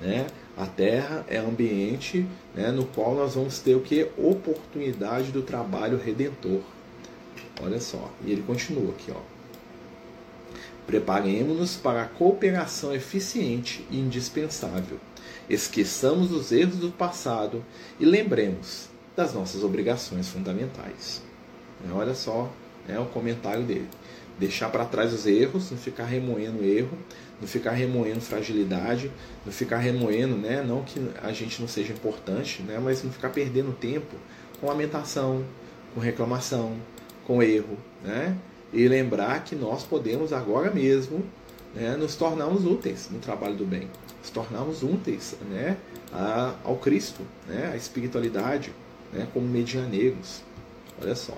Né? 0.00 0.26
A 0.56 0.66
Terra 0.66 1.24
é 1.28 1.38
ambiente 1.38 2.26
né, 2.54 2.70
no 2.70 2.84
qual 2.84 3.14
nós 3.14 3.34
vamos 3.34 3.58
ter 3.58 3.74
o 3.74 3.80
que? 3.80 4.08
Oportunidade 4.16 5.32
do 5.32 5.42
trabalho 5.42 5.98
redentor. 5.98 6.60
Olha 7.60 7.80
só. 7.80 8.10
E 8.24 8.32
ele 8.32 8.42
continua 8.42 8.90
aqui, 8.90 9.10
ó. 9.10 9.31
Preparemos-nos 10.92 11.74
para 11.74 12.02
a 12.02 12.04
cooperação 12.04 12.94
eficiente 12.94 13.82
e 13.90 13.98
indispensável. 13.98 15.00
Esqueçamos 15.48 16.30
os 16.30 16.52
erros 16.52 16.76
do 16.76 16.90
passado 16.90 17.64
e 17.98 18.04
lembremos 18.04 18.90
das 19.16 19.32
nossas 19.32 19.64
obrigações 19.64 20.28
fundamentais. 20.28 21.22
É, 21.88 21.90
olha 21.94 22.14
só 22.14 22.52
é 22.86 22.98
o 22.98 23.06
comentário 23.06 23.64
dele. 23.64 23.88
Deixar 24.38 24.68
para 24.68 24.84
trás 24.84 25.14
os 25.14 25.24
erros, 25.26 25.70
não 25.70 25.78
ficar 25.78 26.04
remoendo 26.04 26.62
erro, 26.62 26.98
não 27.40 27.48
ficar 27.48 27.70
remoendo 27.70 28.20
fragilidade, 28.20 29.10
não 29.46 29.52
ficar 29.52 29.78
remoendo, 29.78 30.36
né? 30.36 30.62
não 30.62 30.82
que 30.82 31.00
a 31.22 31.32
gente 31.32 31.58
não 31.58 31.68
seja 31.68 31.94
importante, 31.94 32.60
né? 32.60 32.78
mas 32.78 33.02
não 33.02 33.10
ficar 33.10 33.30
perdendo 33.30 33.72
tempo 33.72 34.14
com 34.60 34.66
lamentação, 34.66 35.42
com 35.94 36.00
reclamação, 36.00 36.76
com 37.26 37.42
erro. 37.42 37.78
Né? 38.04 38.36
E 38.72 38.88
lembrar 38.88 39.44
que 39.44 39.54
nós 39.54 39.82
podemos 39.82 40.32
agora 40.32 40.70
mesmo 40.70 41.24
né, 41.74 41.96
nos 41.96 42.16
tornarmos 42.16 42.64
úteis 42.64 43.08
no 43.10 43.18
trabalho 43.18 43.54
do 43.54 43.66
bem, 43.66 43.88
nos 44.20 44.30
tornarmos 44.30 44.82
úteis 44.82 45.36
né, 45.50 45.76
a, 46.12 46.54
ao 46.64 46.76
Cristo, 46.76 47.22
né, 47.46 47.70
à 47.72 47.76
espiritualidade, 47.76 48.72
né, 49.12 49.26
como 49.32 49.46
medianeiros. 49.46 50.42
Olha 51.00 51.14
só. 51.14 51.36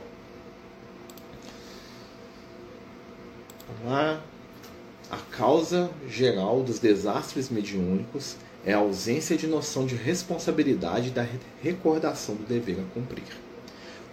Vamos 3.69 3.93
lá. 3.93 4.21
A 5.11 5.19
causa 5.37 5.91
geral 6.09 6.63
dos 6.63 6.79
desastres 6.79 7.51
mediúnicos 7.51 8.37
é 8.65 8.73
a 8.73 8.79
ausência 8.79 9.37
de 9.37 9.47
noção 9.47 9.87
de 9.87 9.95
responsabilidade 9.95 11.11
da 11.11 11.27
recordação 11.63 12.35
do 12.35 12.45
dever 12.45 12.79
a 12.81 12.95
cumprir. 12.95 13.25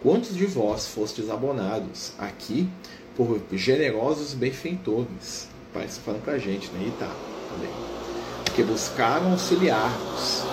Quantos 0.04 0.36
de 0.36 0.46
vós 0.46 0.88
fostes 0.88 1.30
abonados 1.30 2.14
aqui 2.18 2.68
por 3.16 3.42
generosos 3.52 4.34
benfeitores. 4.34 5.48
Pai, 5.74 5.86
está 5.86 6.02
falando 6.02 6.24
para 6.24 6.34
a 6.34 6.38
gente, 6.40 6.70
né? 6.72 6.86
E 6.88 6.92
tá, 6.92 7.10
também. 7.50 7.72
Que 8.56 8.64
buscaram 8.64 9.32
auxiliar-nos, 9.32 10.44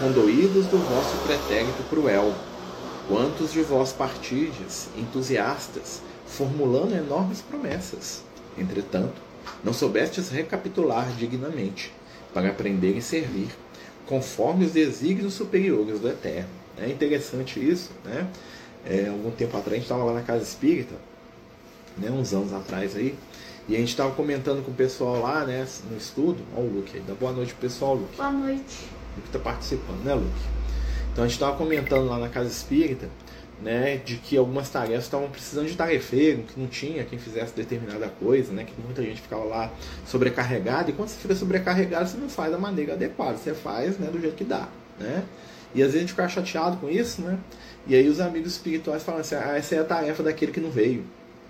condoídos 0.00 0.66
do 0.66 0.78
vosso 0.78 1.16
pretérito 1.26 1.82
cruel. 1.88 2.34
Quantos 3.08 3.52
de 3.52 3.62
vós 3.62 3.92
partides, 3.92 4.88
entusiastas, 4.96 6.02
formulando 6.26 6.94
enormes 6.94 7.40
promessas? 7.40 8.22
Entretanto, 8.58 9.14
não 9.64 9.72
soubestes 9.72 10.28
recapitular 10.28 11.08
dignamente, 11.16 11.92
para 12.34 12.48
aprender 12.48 12.96
e 12.96 13.00
servir, 13.00 13.48
conforme 14.06 14.66
os 14.66 14.72
desígnios 14.72 15.34
superiores 15.34 16.00
do 16.00 16.08
Eterno. 16.08 16.50
É 16.76 16.88
interessante 16.88 17.58
isso, 17.58 17.90
né? 18.04 18.26
É, 18.86 19.08
algum 19.08 19.30
tempo 19.30 19.56
atrás 19.56 19.72
a 19.72 19.76
gente 19.76 19.84
estava 19.84 20.04
lá 20.04 20.14
na 20.14 20.22
casa 20.22 20.42
espírita 20.42 20.94
né, 21.98 22.10
uns 22.10 22.32
anos 22.32 22.52
atrás 22.52 22.96
aí. 22.96 23.14
E 23.68 23.76
a 23.76 23.78
gente 23.78 23.90
estava 23.90 24.14
comentando 24.14 24.64
com 24.64 24.70
o 24.70 24.74
pessoal 24.74 25.20
lá, 25.20 25.44
né, 25.44 25.66
no 25.90 25.96
estudo. 25.96 26.42
Olha 26.56 26.66
o 26.66 26.74
Luke 26.76 26.96
aí. 26.96 27.02
Dá 27.06 27.14
boa 27.14 27.32
noite 27.32 27.52
pro 27.52 27.68
pessoal, 27.68 27.94
Luke. 27.94 28.16
Boa 28.16 28.32
noite. 28.32 28.86
Luke 29.16 29.26
está 29.26 29.38
participando, 29.38 30.02
né, 30.04 30.14
Luke? 30.14 30.30
Então 31.12 31.24
a 31.24 31.26
gente 31.26 31.36
estava 31.36 31.56
comentando 31.56 32.08
lá 32.08 32.18
na 32.18 32.28
casa 32.28 32.48
espírita, 32.48 33.08
né, 33.60 33.96
de 33.96 34.16
que 34.16 34.36
algumas 34.36 34.70
tarefas 34.70 35.04
estavam 35.04 35.28
precisando 35.28 35.66
de 35.66 35.74
tarefeiro, 35.74 36.44
que 36.44 36.58
não 36.58 36.68
tinha 36.68 37.04
quem 37.04 37.18
fizesse 37.18 37.52
determinada 37.54 38.08
coisa, 38.08 38.52
né, 38.52 38.64
que 38.64 38.72
muita 38.80 39.02
gente 39.02 39.20
ficava 39.20 39.44
lá 39.44 39.72
sobrecarregada. 40.06 40.90
E 40.90 40.92
quando 40.94 41.08
você 41.08 41.18
fica 41.18 41.34
sobrecarregado, 41.34 42.08
você 42.08 42.16
não 42.16 42.28
faz 42.28 42.52
da 42.52 42.58
maneira 42.58 42.94
adequada, 42.94 43.36
você 43.36 43.52
faz, 43.52 43.98
né, 43.98 44.08
do 44.10 44.20
jeito 44.20 44.36
que 44.36 44.44
dá, 44.44 44.68
né? 44.98 45.24
E 45.74 45.82
às 45.82 45.88
vezes 45.88 45.96
a 45.96 46.00
gente 46.00 46.10
fica 46.12 46.28
chateado 46.28 46.78
com 46.78 46.88
isso, 46.88 47.20
né? 47.20 47.38
E 47.88 47.96
aí 47.96 48.06
os 48.08 48.20
amigos 48.20 48.52
espirituais 48.52 49.02
falam 49.02 49.22
assim: 49.22 49.34
ah, 49.34 49.56
essa 49.56 49.74
é 49.74 49.78
a 49.78 49.84
tarefa 49.84 50.22
daquele 50.22 50.52
que 50.52 50.60
não 50.60 50.70
veio. 50.70 51.04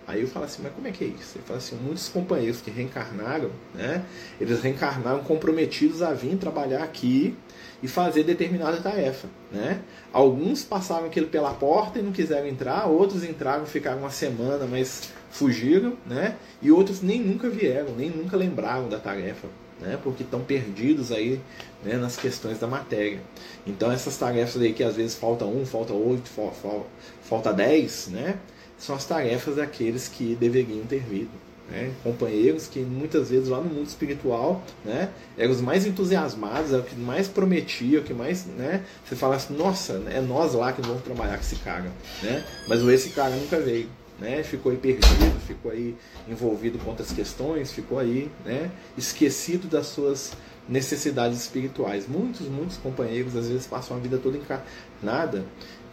Aí 0.09 0.23
eu 0.23 0.27
falo 0.27 0.47
assim, 0.47 0.63
mas 0.63 0.73
como 0.73 0.89
é 0.89 0.91
que 0.91 1.05
é 1.05 1.07
isso? 1.09 1.37
Ele 1.37 1.45
fala 1.45 1.59
assim, 1.59 1.77
muitos 1.77 2.09
companheiros 2.09 2.63
que 2.63 2.71
reencarnaram, 2.71 3.51
né? 3.75 4.03
Eles 4.41 4.63
reencarnaram 4.63 5.23
comprometidos 5.23 6.01
a 6.01 6.15
vir 6.15 6.39
trabalhar 6.39 6.83
aqui 6.83 7.37
e 7.83 7.87
fazer 7.87 8.25
determinada 8.25 8.79
tarefa, 8.79 9.29
né? 9.53 9.83
Alguns 10.11 10.65
passaram 10.65 11.05
aquilo 11.05 11.27
pela 11.27 11.53
porta 11.53 11.99
e 11.99 12.03
não 12.03 12.11
quiseram 12.11 12.49
entrar, 12.49 12.87
outros 12.87 13.23
entraram, 13.23 13.67
ficaram 13.67 13.99
uma 13.99 14.11
semana, 14.11 14.67
mas 14.67 15.11
fugiram, 15.31 15.93
né? 16.07 16.37
E 16.63 16.73
outros 16.73 17.03
nem 17.03 17.21
nunca 17.21 17.51
vieram, 17.51 17.95
nem 17.95 18.09
nunca 18.09 18.35
lembraram 18.35 18.89
da 18.89 18.99
tarefa, 18.99 19.47
né? 19.81 19.99
Porque 20.03 20.23
estão 20.23 20.41
perdidos 20.41 21.13
aí 21.13 21.41
né, 21.85 21.97
nas 21.97 22.17
questões 22.17 22.59
da 22.59 22.67
matéria. 22.67 23.21
Então 23.67 23.91
essas 23.91 24.17
tarefas 24.17 24.61
aí 24.61 24.73
que 24.73 24.83
às 24.83 24.97
vezes 24.97 25.15
falta 25.15 25.45
um, 25.45 25.65
falta 25.65 25.93
oito, 25.93 26.29
falta, 26.29 26.87
falta 27.23 27.53
dez, 27.53 28.09
né? 28.09 28.39
são 28.79 28.95
as 28.95 29.05
tarefas 29.05 29.57
daqueles 29.57 30.09
que 30.09 30.37
deveriam 30.37 30.85
ter 30.87 31.01
vindo. 31.01 31.31
Né? 31.71 31.93
Companheiros 32.03 32.67
que 32.67 32.79
muitas 32.79 33.29
vezes 33.29 33.49
lá 33.49 33.59
no 33.59 33.69
mundo 33.69 33.87
espiritual 33.87 34.63
né, 34.85 35.11
eram 35.37 35.53
os 35.53 35.61
mais 35.61 35.85
entusiasmados, 35.85 36.73
eram 36.73 36.83
os 36.83 36.89
que 36.89 36.97
mais 36.97 37.29
prometiam, 37.29 38.03
que 38.03 38.15
mais. 38.15 38.47
Né, 38.47 38.85
você 39.05 39.15
fala 39.15 39.37
assim, 39.37 39.55
nossa, 39.55 40.03
é 40.09 40.21
nós 40.21 40.55
lá 40.55 40.73
que 40.73 40.81
vamos 40.81 41.03
trabalhar 41.03 41.35
com 41.35 41.43
esse 41.43 41.57
cara. 41.57 41.91
Né? 42.23 42.43
Mas 42.67 42.81
esse 42.83 43.11
cara 43.11 43.35
nunca 43.35 43.59
veio. 43.59 43.89
Né, 44.19 44.43
ficou 44.43 44.73
aí 44.73 44.79
perdido, 44.79 45.41
ficou 45.47 45.71
aí 45.71 45.95
envolvido 46.29 46.77
com 46.81 46.91
outras 46.91 47.13
questões, 47.13 47.71
ficou 47.71 48.01
aí 48.01 48.29
né, 48.45 48.69
esquecido 48.97 49.69
das 49.69 49.87
suas 49.87 50.33
necessidades 50.69 51.39
espirituais. 51.39 52.09
Muitos, 52.09 52.49
muitos 52.49 52.77
companheiros 52.79 53.37
às 53.37 53.49
vezes 53.49 53.67
passam 53.67 53.97
a 53.97 54.01
vida 54.01 54.19
toda 54.19 54.37
encarnada 54.37 55.45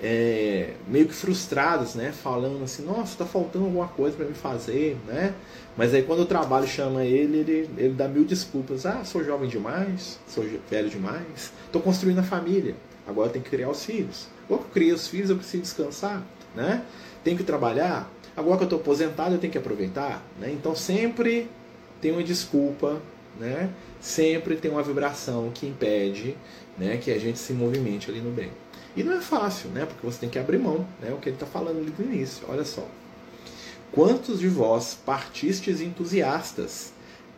é, 0.02 0.74
meio 0.88 1.08
que 1.08 1.14
frustrados, 1.14 1.96
né? 1.96 2.12
Falando 2.12 2.64
assim, 2.64 2.84
nossa, 2.84 3.14
está 3.14 3.26
faltando 3.26 3.66
alguma 3.66 3.88
coisa 3.88 4.16
para 4.16 4.26
me 4.26 4.34
fazer, 4.34 4.98
né? 5.08 5.34
Mas 5.78 5.94
aí 5.94 6.04
quando 6.04 6.22
o 6.22 6.26
trabalho 6.26 6.68
chama 6.68 7.04
ele, 7.04 7.40
ele, 7.40 7.70
ele 7.78 7.94
dá 7.94 8.08
mil 8.08 8.26
desculpas. 8.26 8.86
Ah, 8.86 9.04
sou 9.04 9.24
jovem 9.24 9.50
demais, 9.50 10.20
sou 10.28 10.46
velho 10.70 10.90
demais, 10.90 11.54
estou 11.66 11.82
construindo 11.82 12.20
a 12.20 12.24
família, 12.24 12.76
agora 13.08 13.30
tem 13.30 13.42
que 13.42 13.50
criar 13.50 13.70
os 13.70 13.84
filhos. 13.84 14.28
Agora 14.46 14.62
que 14.62 14.68
eu 14.68 14.74
criei 14.74 14.92
os 14.92 15.08
filhos, 15.08 15.30
eu 15.30 15.38
preciso 15.38 15.64
descansar, 15.64 16.24
né? 16.56 16.84
Tenho 17.24 17.38
que 17.38 17.44
trabalhar. 17.44 18.10
Agora 18.36 18.58
que 18.58 18.64
eu 18.64 18.68
estou 18.68 18.80
aposentado, 18.80 19.36
eu 19.36 19.40
tenho 19.40 19.52
que 19.52 19.58
aproveitar, 19.58 20.24
né? 20.40 20.52
Então 20.52 20.76
sempre 20.76 21.50
tem 22.02 22.12
uma 22.12 22.24
desculpa 22.24 23.02
né, 23.40 23.70
sempre 24.00 24.56
tem 24.56 24.72
uma 24.72 24.84
vibração 24.84 25.52
que 25.54 25.68
impede 25.68 26.36
né, 26.78 26.98
que 26.98 27.12
a 27.12 27.20
gente 27.20 27.40
se 27.40 27.54
movimente 27.54 28.10
ali 28.10 28.20
no 28.20 28.32
bem. 28.32 28.52
E 28.96 29.04
não 29.04 29.14
é 29.14 29.22
fácil, 29.22 29.70
né, 29.70 29.86
porque 29.86 30.06
você 30.06 30.20
tem 30.20 30.30
que 30.30 30.40
abrir 30.40 30.58
mão, 30.58 30.88
né, 31.02 31.12
o 31.12 31.18
que 31.18 31.30
ele 31.30 31.36
está 31.36 31.46
falando 31.46 31.80
ali 31.80 31.94
no 31.98 32.14
início. 32.14 32.46
Olha 32.48 32.64
só. 32.64 32.88
Quantos 33.92 34.40
de 34.40 34.48
vós 34.48 34.98
partistes 35.06 35.82
entusiastas, 35.82 36.94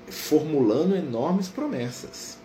formulando 0.08 0.96
enormes 0.96 1.48
promessas? 1.48 2.38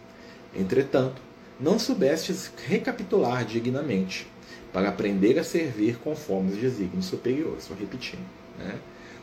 Entretanto, 0.54 1.20
não 1.58 1.78
soubestes 1.78 2.50
recapitular 2.66 3.44
dignamente, 3.44 4.26
para 4.72 4.88
aprender 4.88 5.38
a 5.38 5.44
servir 5.44 5.98
conforme 5.98 6.52
os 6.52 6.58
desígnios 6.58 7.04
superiores. 7.04 7.64
Estou 7.64 7.76
repetindo. 7.76 8.41
Né? 8.58 8.78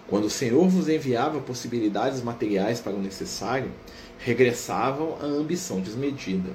Quando 0.08 0.26
o 0.26 0.30
Senhor 0.30 0.68
vos 0.68 0.90
enviava 0.90 1.40
possibilidades 1.40 2.22
materiais 2.22 2.80
para 2.80 2.94
o 2.94 3.02
necessário, 3.02 3.72
regressavam 4.18 5.18
à 5.22 5.26
ambição 5.26 5.80
desmedida. 5.80 6.50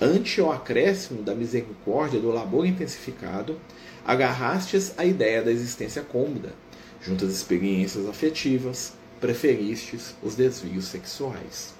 Ante 0.00 0.40
o 0.40 0.50
acréscimo 0.50 1.22
da 1.22 1.34
misericórdia 1.34 2.20
do 2.20 2.30
labor 2.30 2.64
intensificado, 2.64 3.58
agarrastes 4.06 4.94
a 4.96 5.04
ideia 5.04 5.42
da 5.42 5.50
existência 5.50 6.02
cômoda, 6.02 6.54
junto 7.02 7.24
às 7.24 7.32
experiências 7.32 8.08
afetivas, 8.08 8.94
preferistes 9.20 10.14
os 10.22 10.34
desvios 10.34 10.86
sexuais. 10.86 11.74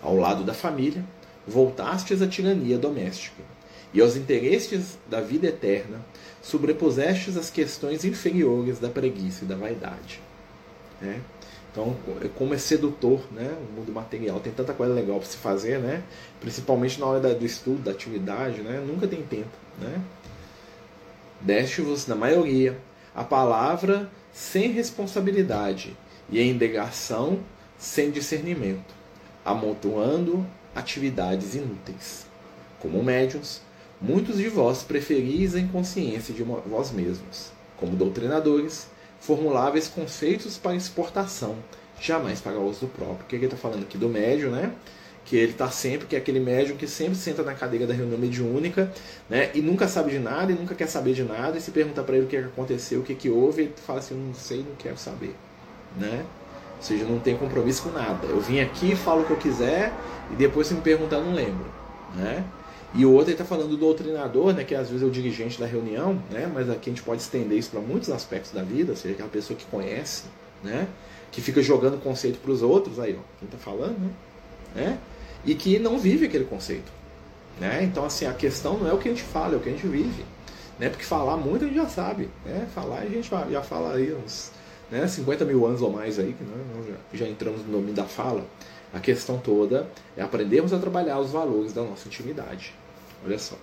Ao 0.00 0.14
lado 0.16 0.44
da 0.44 0.54
família, 0.54 1.04
voltastes 1.46 2.22
à 2.22 2.28
tirania 2.28 2.78
doméstica, 2.78 3.42
e 3.92 4.00
aos 4.00 4.16
interesses 4.16 4.98
da 5.08 5.20
vida 5.20 5.48
eterna, 5.48 6.00
sobrepusestes 6.42 7.36
as 7.36 7.50
questões 7.50 8.04
inferiores 8.04 8.78
da 8.78 8.88
preguiça 8.88 9.44
e 9.44 9.48
da 9.48 9.56
vaidade. 9.56 10.20
Né? 11.00 11.20
Então, 11.72 11.96
como 12.36 12.52
é 12.52 12.58
sedutor, 12.58 13.22
né? 13.32 13.50
O 13.58 13.80
mundo 13.80 13.90
material 13.92 14.38
tem 14.40 14.52
tanta 14.52 14.74
coisa 14.74 14.92
legal 14.92 15.18
para 15.18 15.26
se 15.26 15.38
fazer, 15.38 15.78
né? 15.78 16.02
Principalmente 16.38 17.00
na 17.00 17.06
hora 17.06 17.34
do 17.34 17.46
estudo, 17.46 17.82
da 17.82 17.92
atividade, 17.92 18.60
né? 18.60 18.84
Nunca 18.86 19.08
tem 19.08 19.22
tempo, 19.22 19.48
né? 19.80 19.98
Deste-vos, 21.40 22.06
na 22.06 22.14
maioria, 22.14 22.78
a 23.14 23.24
palavra 23.24 24.10
sem 24.34 24.70
responsabilidade 24.70 25.96
e 26.28 26.38
a 26.38 26.44
indagação 26.44 27.40
sem 27.78 28.10
discernimento, 28.10 28.94
amontoando 29.42 30.46
atividades 30.74 31.54
inúteis. 31.54 32.26
Como 32.80 33.02
médiums, 33.02 33.62
muitos 34.02 34.36
de 34.36 34.48
vós 34.48 34.82
preferis 34.82 35.54
a 35.54 35.60
inconsciência 35.60 36.34
de 36.34 36.42
vós 36.42 36.90
mesmos. 36.90 37.52
Como 37.76 37.96
doutrinadores, 37.96 38.88
formuláveis 39.20 39.86
conceitos 39.86 40.58
para 40.58 40.74
exportação, 40.74 41.56
jamais 42.00 42.40
para 42.40 42.58
uso 42.58 42.86
próprio. 42.88 43.24
O 43.24 43.26
que 43.26 43.36
ele 43.36 43.44
está 43.44 43.56
falando 43.56 43.82
aqui 43.82 43.96
do 43.96 44.08
médium, 44.08 44.50
né? 44.50 44.72
Que 45.24 45.36
ele 45.36 45.52
está 45.52 45.70
sempre, 45.70 46.08
que 46.08 46.16
é 46.16 46.18
aquele 46.18 46.40
médium 46.40 46.76
que 46.76 46.88
sempre 46.88 47.14
senta 47.14 47.44
na 47.44 47.54
cadeira 47.54 47.86
da 47.86 47.94
reunião 47.94 48.18
mediúnica, 48.18 48.92
né? 49.30 49.50
E 49.54 49.60
nunca 49.60 49.86
sabe 49.86 50.10
de 50.10 50.18
nada 50.18 50.50
e 50.50 50.54
nunca 50.56 50.74
quer 50.74 50.88
saber 50.88 51.14
de 51.14 51.22
nada. 51.22 51.56
E 51.56 51.60
se 51.60 51.70
pergunta 51.70 52.02
para 52.02 52.16
ele 52.16 52.26
o 52.26 52.28
que 52.28 52.36
aconteceu, 52.36 53.00
o 53.00 53.02
que, 53.04 53.14
que 53.14 53.30
houve, 53.30 53.62
ele 53.62 53.74
fala 53.86 54.00
assim: 54.00 54.14
não 54.14 54.34
sei, 54.34 54.58
não 54.58 54.74
quero 54.76 54.98
saber, 54.98 55.34
né? 55.96 56.24
Ou 56.76 56.82
seja, 56.82 57.04
não 57.04 57.20
tem 57.20 57.36
compromisso 57.36 57.84
com 57.84 57.90
nada. 57.90 58.26
Eu 58.26 58.40
vim 58.40 58.58
aqui, 58.58 58.96
falo 58.96 59.22
o 59.22 59.24
que 59.24 59.30
eu 59.30 59.36
quiser 59.36 59.92
e 60.32 60.34
depois 60.34 60.66
se 60.66 60.74
me 60.74 60.80
perguntar, 60.80 61.20
não 61.20 61.32
lembro, 61.32 61.66
né? 62.16 62.44
E 62.94 63.06
o 63.06 63.12
outro 63.12 63.32
está 63.32 63.44
falando 63.44 63.70
do 63.70 63.76
doutrinador, 63.76 64.52
né, 64.52 64.64
que 64.64 64.74
às 64.74 64.88
vezes 64.88 65.02
é 65.02 65.06
o 65.06 65.10
dirigente 65.10 65.58
da 65.58 65.66
reunião, 65.66 66.20
né, 66.30 66.50
mas 66.52 66.68
aqui 66.68 66.90
a 66.90 66.92
gente 66.92 67.02
pode 67.02 67.22
estender 67.22 67.56
isso 67.56 67.70
para 67.70 67.80
muitos 67.80 68.10
aspectos 68.10 68.52
da 68.52 68.62
vida, 68.62 68.92
ou 68.92 68.96
seja, 68.96 69.14
aquela 69.14 69.30
pessoa 69.30 69.56
que 69.58 69.64
conhece, 69.66 70.24
né, 70.62 70.86
que 71.30 71.40
fica 71.40 71.62
jogando 71.62 71.98
conceito 72.02 72.38
para 72.38 72.50
os 72.50 72.62
outros, 72.62 72.98
aí, 72.98 73.18
ó, 73.18 73.22
quem 73.38 73.46
está 73.46 73.56
falando, 73.56 73.98
né, 73.98 74.10
né, 74.74 74.98
e 75.44 75.54
que 75.54 75.78
não 75.78 75.98
vive 75.98 76.26
aquele 76.26 76.44
conceito. 76.44 76.92
Né? 77.60 77.84
Então, 77.84 78.04
assim, 78.04 78.26
a 78.26 78.32
questão 78.32 78.78
não 78.78 78.88
é 78.88 78.92
o 78.92 78.98
que 78.98 79.08
a 79.08 79.12
gente 79.12 79.22
fala, 79.22 79.54
é 79.54 79.56
o 79.56 79.60
que 79.60 79.68
a 79.68 79.72
gente 79.72 79.86
vive. 79.86 80.24
Né? 80.78 80.88
Porque 80.88 81.04
falar 81.04 81.36
muito 81.36 81.64
a 81.64 81.68
gente 81.68 81.76
já 81.76 81.86
sabe. 81.86 82.28
Né? 82.44 82.66
Falar 82.74 83.00
a 83.00 83.06
gente 83.06 83.28
já, 83.28 83.46
já 83.48 83.62
fala 83.62 83.94
aí 83.94 84.14
uns 84.14 84.50
né, 84.90 85.06
50 85.06 85.44
mil 85.44 85.66
anos 85.66 85.82
ou 85.82 85.90
mais 85.90 86.18
aí, 86.18 86.32
que 86.32 86.44
né, 86.44 86.96
já, 87.12 87.18
já 87.18 87.28
entramos 87.28 87.64
no 87.66 87.72
nome 87.72 87.92
da 87.92 88.04
fala. 88.04 88.44
A 88.92 89.00
questão 89.00 89.38
toda 89.38 89.88
é 90.16 90.22
aprendermos 90.22 90.72
a 90.72 90.78
trabalhar 90.78 91.18
os 91.18 91.30
valores 91.30 91.72
da 91.72 91.82
nossa 91.82 92.08
intimidade. 92.08 92.74
Olha 93.24 93.38
só. 93.38 93.56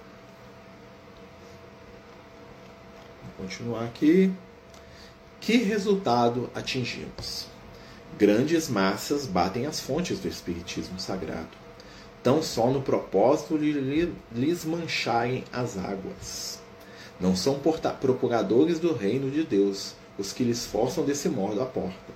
Vou 3.23 3.45
continuar 3.45 3.85
aqui. 3.85 4.31
Que 5.39 5.57
resultado 5.57 6.49
atingimos? 6.53 7.47
Grandes 8.17 8.67
massas 8.67 9.25
batem 9.25 9.65
as 9.65 9.79
fontes 9.79 10.19
do 10.19 10.27
Espiritismo 10.27 10.99
Sagrado, 10.99 11.47
tão 12.21 12.41
só 12.41 12.67
no 12.67 12.81
propósito 12.81 13.57
de 13.57 13.71
lhes 14.31 14.65
mancharem 14.65 15.43
as 15.53 15.77
águas. 15.77 16.59
Não 17.19 17.35
são 17.35 17.59
procuradores 17.99 18.79
do 18.79 18.93
reino 18.93 19.29
de 19.29 19.43
Deus 19.43 19.93
os 20.17 20.33
que 20.33 20.43
lhes 20.43 20.65
forçam 20.65 21.05
desse 21.05 21.29
modo 21.29 21.61
a 21.61 21.65
porta, 21.65 22.13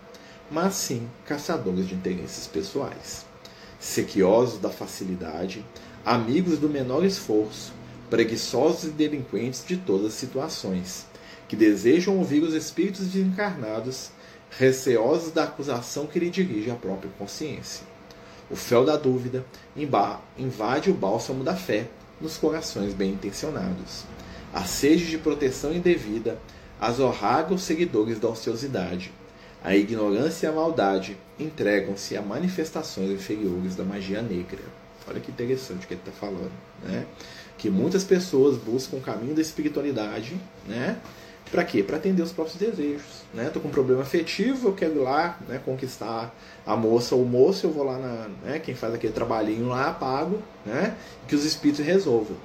mas 0.52 0.76
sim 0.76 1.10
caçadores 1.26 1.88
de 1.88 1.96
interesses 1.96 2.48
pessoais. 2.48 3.26
Sequiosos 3.80 4.60
da 4.60 4.70
facilidade, 4.70 5.66
amigos 6.06 6.60
do 6.60 6.68
menor 6.68 7.06
esforço, 7.06 7.72
preguiçosos 8.10 8.86
e 8.86 8.90
delinquentes 8.90 9.64
de 9.66 9.78
todas 9.78 10.08
as 10.08 10.14
situações, 10.14 11.06
que 11.48 11.56
desejam 11.56 12.18
ouvir 12.18 12.44
os 12.44 12.54
espíritos 12.54 13.08
desencarnados, 13.08 14.12
receosos 14.52 15.32
da 15.32 15.46
acusação 15.46 16.06
que 16.06 16.20
lhe 16.20 16.30
dirige 16.30 16.70
a 16.70 16.76
própria 16.76 17.12
consciência. 17.18 17.86
O 18.52 18.56
fel 18.56 18.86
da 18.86 18.98
dúvida 18.98 19.46
invade 20.38 20.92
o 20.92 20.94
bálsamo 20.94 21.44
da 21.44 21.56
fé 21.56 21.88
nos 22.20 22.38
corações 22.38 22.94
bem 22.94 23.12
intencionados. 23.12 24.04
A 24.54 24.64
sede 24.66 25.08
de 25.08 25.18
proteção 25.18 25.74
indevida 25.74 26.38
azorraga 26.80 27.54
os 27.54 27.64
seguidores 27.64 28.20
da 28.20 28.28
ociosidade. 28.28 29.12
A 29.64 29.76
ignorância 29.76 30.48
e 30.48 30.50
a 30.50 30.54
maldade 30.54 31.18
entregam-se 31.40 32.18
a 32.18 32.22
manifestações 32.22 33.10
inferiores 33.10 33.76
da 33.76 33.84
magia 33.84 34.22
negra. 34.22 34.83
Olha 35.08 35.20
que 35.20 35.32
interessante 35.32 35.86
o 35.86 35.88
que 35.88 35.94
ele 35.94 36.02
está 36.06 36.12
falando, 36.12 36.52
né? 36.84 37.06
Que 37.58 37.70
muitas 37.70 38.04
pessoas 38.04 38.58
buscam 38.58 38.98
o 38.98 39.02
caminho 39.02 39.36
da 39.36 39.42
espiritualidade, 39.42 40.40
né? 40.68 40.98
Para 41.52 41.64
quê? 41.64 41.84
Para 41.84 41.98
atender 41.98 42.24
os 42.24 42.32
próprios 42.32 42.58
desejos, 42.58 43.24
né? 43.34 43.50
Tô 43.54 43.60
com 43.60 43.68
um 43.68 43.72
problema 43.72 44.02
afetivo, 44.02 44.70
eu 44.70 44.74
quero 44.74 44.96
ir 44.96 45.00
lá, 45.00 45.38
né? 45.48 45.62
Conquistar 45.64 46.34
a 46.66 46.76
moça 46.76 47.16
ou 47.16 47.24
o 47.24 47.26
moço, 47.26 47.68
eu 47.68 47.72
vou 47.72 47.84
lá 47.84 47.98
na, 47.98 48.30
né? 48.44 48.60
Quem 48.60 48.74
faz 48.74 48.94
aquele 48.94 49.14
trabalhinho 49.14 49.68
lá, 49.68 49.92
pago, 49.92 50.42
né? 50.66 50.96
Que 51.28 51.36
os 51.36 51.46
espíritos 51.46 51.86
resolvam. 51.86 52.36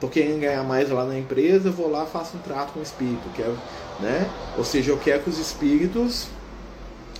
Tô 0.00 0.08
querendo 0.08 0.40
ganhar 0.40 0.62
mais 0.64 0.90
lá 0.90 1.04
na 1.04 1.18
empresa, 1.18 1.68
eu 1.68 1.72
vou 1.72 1.90
lá, 1.90 2.06
faço 2.06 2.36
um 2.36 2.40
trato 2.40 2.72
com 2.72 2.80
o 2.80 2.82
espírito, 2.82 3.28
quero, 3.34 3.58
né? 4.00 4.30
Ou 4.56 4.64
seja, 4.64 4.92
eu 4.92 4.98
quero 4.98 5.22
que 5.22 5.30
os 5.30 5.38
espíritos 5.38 6.28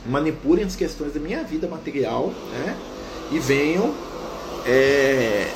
manipulem 0.07 0.65
as 0.65 0.77
questões 0.77 1.13
da 1.13 1.21
minha 1.21 1.43
vida 1.43 1.67
material, 1.67 2.29
né? 2.53 2.77
E 3.33 3.39
venham 3.39 3.95
é, 4.69 5.51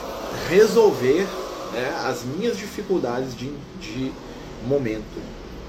resolver 0.49 1.27
né, 1.73 1.89
as 2.07 2.25
minhas 2.25 2.57
dificuldades 2.57 3.37
de, 3.37 3.53
de 3.79 4.11
momento. 4.67 5.21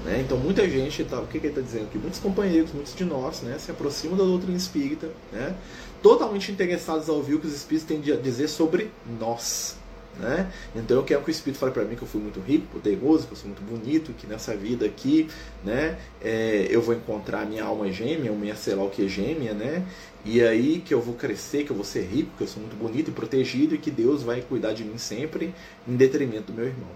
Né? 0.04 0.22
Então 0.24 0.38
muita 0.38 0.68
gente, 0.68 1.04
tá, 1.04 1.20
o 1.20 1.26
que, 1.26 1.38
que 1.38 1.46
ele 1.46 1.48
está 1.48 1.60
dizendo 1.60 1.84
aqui? 1.84 1.98
Muitos 1.98 2.20
companheiros, 2.20 2.72
muitos 2.72 2.94
de 2.94 3.04
nós, 3.04 3.42
né, 3.42 3.58
se 3.58 3.70
aproximam 3.70 4.16
da 4.16 4.24
doutrina 4.24 4.56
espírita, 4.56 5.10
né, 5.30 5.54
totalmente 6.02 6.50
interessados 6.50 7.08
a 7.08 7.12
ouvir 7.12 7.34
o 7.34 7.40
que 7.40 7.46
os 7.46 7.54
espíritos 7.54 7.86
têm 7.86 8.12
a 8.12 8.16
dizer 8.16 8.48
sobre 8.48 8.90
nós. 9.20 9.76
Né? 10.18 10.50
Então 10.76 10.96
eu 10.96 11.02
quero 11.02 11.22
que 11.22 11.28
o 11.28 11.32
Espírito 11.32 11.58
fale 11.58 11.72
para 11.72 11.84
mim 11.84 11.96
que 11.96 12.02
eu 12.02 12.08
fui 12.08 12.20
muito 12.20 12.40
rico, 12.40 12.66
poderoso, 12.66 13.26
que 13.26 13.32
eu 13.32 13.36
sou 13.36 13.48
muito 13.48 13.62
bonito, 13.62 14.12
que 14.12 14.26
nessa 14.26 14.56
vida 14.56 14.86
aqui 14.86 15.28
né, 15.64 15.98
é, 16.22 16.68
eu 16.70 16.80
vou 16.80 16.94
encontrar 16.94 17.42
a 17.42 17.44
minha 17.44 17.64
alma 17.64 17.90
gêmea, 17.90 18.30
o 18.32 18.36
minha 18.36 18.54
sei 18.54 18.74
lá 18.74 18.84
o 18.84 18.90
que 18.90 19.04
é 19.04 19.08
gêmea, 19.08 19.52
né? 19.52 19.84
E 20.24 20.42
aí 20.42 20.80
que 20.80 20.94
eu 20.94 21.00
vou 21.00 21.14
crescer, 21.14 21.64
que 21.64 21.70
eu 21.70 21.76
vou 21.76 21.84
ser 21.84 22.02
rico, 22.02 22.30
que 22.36 22.44
eu 22.44 22.48
sou 22.48 22.60
muito 22.62 22.76
bonito 22.76 23.10
e 23.10 23.12
protegido 23.12 23.74
e 23.74 23.78
que 23.78 23.90
Deus 23.90 24.22
vai 24.22 24.40
cuidar 24.40 24.72
de 24.72 24.84
mim 24.84 24.98
sempre 24.98 25.54
em 25.86 25.96
detrimento 25.96 26.52
do 26.52 26.54
meu 26.54 26.66
irmão. 26.66 26.90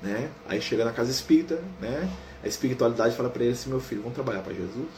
Né? 0.00 0.30
Aí 0.48 0.62
chega 0.62 0.84
na 0.84 0.92
casa 0.92 1.10
espírita, 1.10 1.60
né? 1.80 2.08
a 2.42 2.48
espiritualidade 2.48 3.14
fala 3.16 3.28
para 3.28 3.42
ele 3.42 3.52
assim: 3.52 3.68
meu 3.68 3.80
filho, 3.80 4.00
vamos 4.00 4.14
trabalhar 4.14 4.40
para 4.40 4.54
Jesus, 4.54 4.88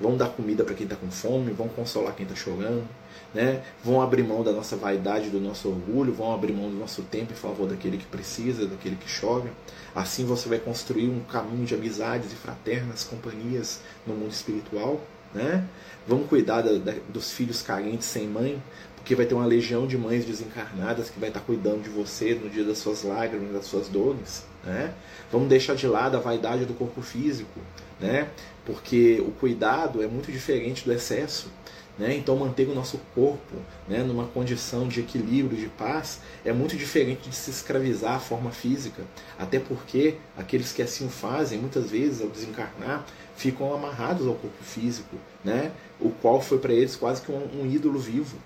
vamos 0.00 0.18
dar 0.18 0.28
comida 0.28 0.64
para 0.64 0.74
quem 0.74 0.84
está 0.84 0.96
com 0.96 1.10
fome, 1.10 1.52
vamos 1.52 1.74
consolar 1.74 2.14
quem 2.14 2.24
está 2.24 2.34
chorando, 2.34 2.88
né? 3.34 3.62
vão 3.82 4.00
abrir 4.00 4.22
mão 4.22 4.42
da 4.42 4.52
nossa 4.52 4.76
vaidade, 4.76 5.30
do 5.30 5.40
nosso 5.40 5.68
orgulho, 5.68 6.12
vão 6.12 6.32
abrir 6.34 6.52
mão 6.52 6.68
do 6.68 6.76
nosso 6.76 7.02
tempo 7.02 7.32
em 7.32 7.36
favor 7.36 7.68
daquele 7.68 7.96
que 7.96 8.06
precisa, 8.06 8.66
daquele 8.66 8.96
que 8.96 9.06
chora. 9.20 9.50
Assim 9.94 10.24
você 10.24 10.48
vai 10.48 10.58
construir 10.58 11.08
um 11.08 11.20
caminho 11.20 11.64
de 11.64 11.74
amizades 11.74 12.32
e 12.32 12.34
fraternas 12.34 13.04
companhias 13.04 13.80
no 14.06 14.14
mundo 14.14 14.32
espiritual. 14.32 15.00
Né? 15.34 15.66
Vamos 16.06 16.28
cuidar 16.28 16.62
da, 16.62 16.72
da, 16.72 16.94
dos 17.08 17.32
filhos 17.32 17.62
carentes 17.62 18.06
sem 18.06 18.26
mãe, 18.26 18.62
porque 18.96 19.14
vai 19.14 19.26
ter 19.26 19.34
uma 19.34 19.46
legião 19.46 19.86
de 19.86 19.96
mães 19.96 20.24
desencarnadas 20.24 21.10
que 21.10 21.18
vai 21.18 21.30
estar 21.30 21.40
cuidando 21.40 21.82
de 21.82 21.90
você 21.90 22.34
no 22.34 22.48
dia 22.50 22.64
das 22.64 22.78
suas 22.78 23.02
lágrimas, 23.02 23.52
das 23.52 23.64
suas 23.64 23.88
dores. 23.88 24.44
Né? 24.64 24.92
Vamos 25.30 25.48
deixar 25.48 25.74
de 25.74 25.86
lado 25.86 26.16
a 26.16 26.20
vaidade 26.20 26.64
do 26.64 26.74
corpo 26.74 27.02
físico, 27.02 27.60
né? 28.00 28.28
porque 28.64 29.20
o 29.26 29.30
cuidado 29.32 30.02
é 30.02 30.06
muito 30.06 30.30
diferente 30.30 30.84
do 30.84 30.92
excesso. 30.92 31.50
Né? 31.98 32.16
Então, 32.16 32.36
manter 32.36 32.68
o 32.68 32.74
nosso 32.74 32.98
corpo 33.14 33.54
né, 33.86 33.98
numa 33.98 34.26
condição 34.26 34.88
de 34.88 35.00
equilíbrio, 35.00 35.58
de 35.58 35.68
paz, 35.68 36.20
é 36.44 36.52
muito 36.52 36.76
diferente 36.76 37.28
de 37.28 37.36
se 37.36 37.50
escravizar 37.50 38.14
à 38.14 38.18
forma 38.18 38.50
física. 38.50 39.02
Até 39.38 39.58
porque 39.58 40.16
aqueles 40.36 40.72
que 40.72 40.80
assim 40.80 41.06
o 41.06 41.10
fazem, 41.10 41.58
muitas 41.58 41.90
vezes, 41.90 42.22
ao 42.22 42.28
desencarnar, 42.28 43.04
ficam 43.36 43.74
amarrados 43.74 44.26
ao 44.26 44.34
corpo 44.34 44.62
físico, 44.62 45.16
né? 45.44 45.72
o 46.00 46.10
qual 46.10 46.40
foi 46.40 46.58
para 46.58 46.72
eles 46.72 46.96
quase 46.96 47.20
que 47.20 47.30
um, 47.30 47.60
um 47.60 47.66
ídolo 47.66 47.98
vivo. 47.98 48.36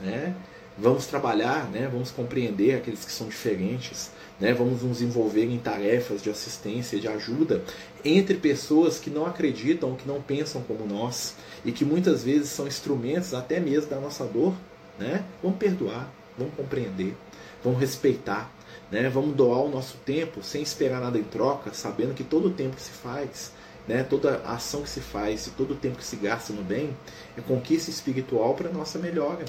Né? 0.00 0.34
Vamos 0.78 1.06
trabalhar, 1.06 1.68
né? 1.70 1.88
vamos 1.92 2.10
compreender 2.10 2.74
aqueles 2.74 3.04
que 3.04 3.12
são 3.12 3.28
diferentes, 3.28 4.10
né? 4.40 4.52
vamos 4.52 4.82
nos 4.82 5.02
envolver 5.02 5.44
em 5.44 5.58
tarefas 5.58 6.22
de 6.22 6.30
assistência, 6.30 6.98
de 6.98 7.08
ajuda 7.08 7.62
entre 8.04 8.36
pessoas 8.36 8.98
que 8.98 9.10
não 9.10 9.26
acreditam, 9.26 9.94
que 9.94 10.06
não 10.06 10.20
pensam 10.20 10.62
como 10.62 10.86
nós 10.86 11.34
e 11.64 11.72
que 11.72 11.84
muitas 11.84 12.22
vezes 12.22 12.50
são 12.50 12.66
instrumentos 12.66 13.34
até 13.34 13.60
mesmo 13.60 13.90
da 13.90 13.98
nossa 13.98 14.24
dor. 14.24 14.54
Né? 14.98 15.24
Vamos 15.42 15.58
perdoar, 15.58 16.12
vamos 16.36 16.54
compreender, 16.54 17.14
vamos 17.62 17.78
respeitar, 17.78 18.52
né? 18.90 19.08
vamos 19.08 19.34
doar 19.34 19.60
o 19.60 19.68
nosso 19.68 19.96
tempo 19.98 20.42
sem 20.42 20.62
esperar 20.62 21.00
nada 21.00 21.18
em 21.18 21.24
troca, 21.24 21.72
sabendo 21.72 22.14
que 22.14 22.24
todo 22.24 22.48
o 22.48 22.50
tempo 22.50 22.76
que 22.76 22.82
se 22.82 22.90
faz 22.90 23.52
né, 23.88 24.02
toda 24.02 24.36
ação 24.44 24.82
que 24.82 24.90
se 24.90 25.00
faz 25.00 25.46
e 25.46 25.50
todo 25.52 25.72
o 25.72 25.74
tempo 25.74 25.96
que 25.96 26.04
se 26.04 26.16
gasta 26.16 26.52
no 26.52 26.62
bem 26.62 26.94
é 27.36 27.40
conquista 27.40 27.90
espiritual 27.90 28.54
para 28.54 28.70
nossa 28.70 28.98
melhora 28.98 29.44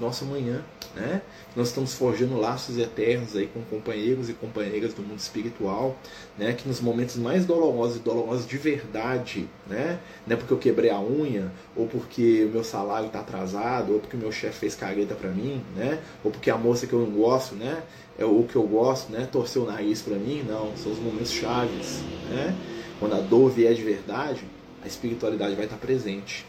nossa 0.00 0.24
manhã, 0.24 0.62
né? 0.94 1.22
Nós 1.54 1.68
estamos 1.68 1.94
forjando 1.94 2.38
laços 2.38 2.78
eternos 2.78 3.36
aí 3.36 3.46
com 3.46 3.62
companheiros 3.62 4.28
e 4.28 4.32
companheiras 4.32 4.94
do 4.94 5.02
mundo 5.02 5.18
espiritual, 5.18 5.96
né? 6.38 6.52
Que 6.52 6.68
nos 6.68 6.80
momentos 6.80 7.16
mais 7.16 7.44
dolorosos 7.44 7.96
e 7.96 8.00
dolorosos 8.00 8.46
de 8.46 8.56
verdade, 8.56 9.48
né? 9.66 9.98
Não 10.26 10.34
é 10.34 10.38
porque 10.38 10.52
eu 10.52 10.58
quebrei 10.58 10.90
a 10.90 11.00
unha, 11.00 11.50
ou 11.76 11.86
porque 11.86 12.44
o 12.44 12.50
meu 12.50 12.64
salário 12.64 13.06
está 13.06 13.20
atrasado, 13.20 13.92
ou 13.94 14.00
porque 14.00 14.16
o 14.16 14.20
meu 14.20 14.32
chefe 14.32 14.60
fez 14.60 14.74
careta 14.74 15.14
para 15.14 15.30
mim, 15.30 15.62
né? 15.76 16.00
Ou 16.24 16.30
porque 16.30 16.50
a 16.50 16.56
moça 16.56 16.86
que 16.86 16.92
eu 16.92 17.00
não 17.00 17.10
gosto, 17.10 17.54
né? 17.54 17.82
É 18.18 18.24
o 18.24 18.42
que 18.44 18.56
eu 18.56 18.62
gosto, 18.64 19.10
né? 19.10 19.28
Torceu 19.30 19.62
o 19.62 19.66
nariz 19.66 20.02
para 20.02 20.16
mim, 20.16 20.44
não. 20.46 20.76
São 20.76 20.92
os 20.92 20.98
momentos 20.98 21.32
chaves, 21.32 22.02
né? 22.30 22.54
Quando 22.98 23.14
a 23.14 23.20
dor 23.20 23.50
vier 23.50 23.74
de 23.74 23.82
verdade, 23.82 24.44
a 24.82 24.86
espiritualidade 24.86 25.54
vai 25.54 25.64
estar 25.64 25.76
presente. 25.76 26.46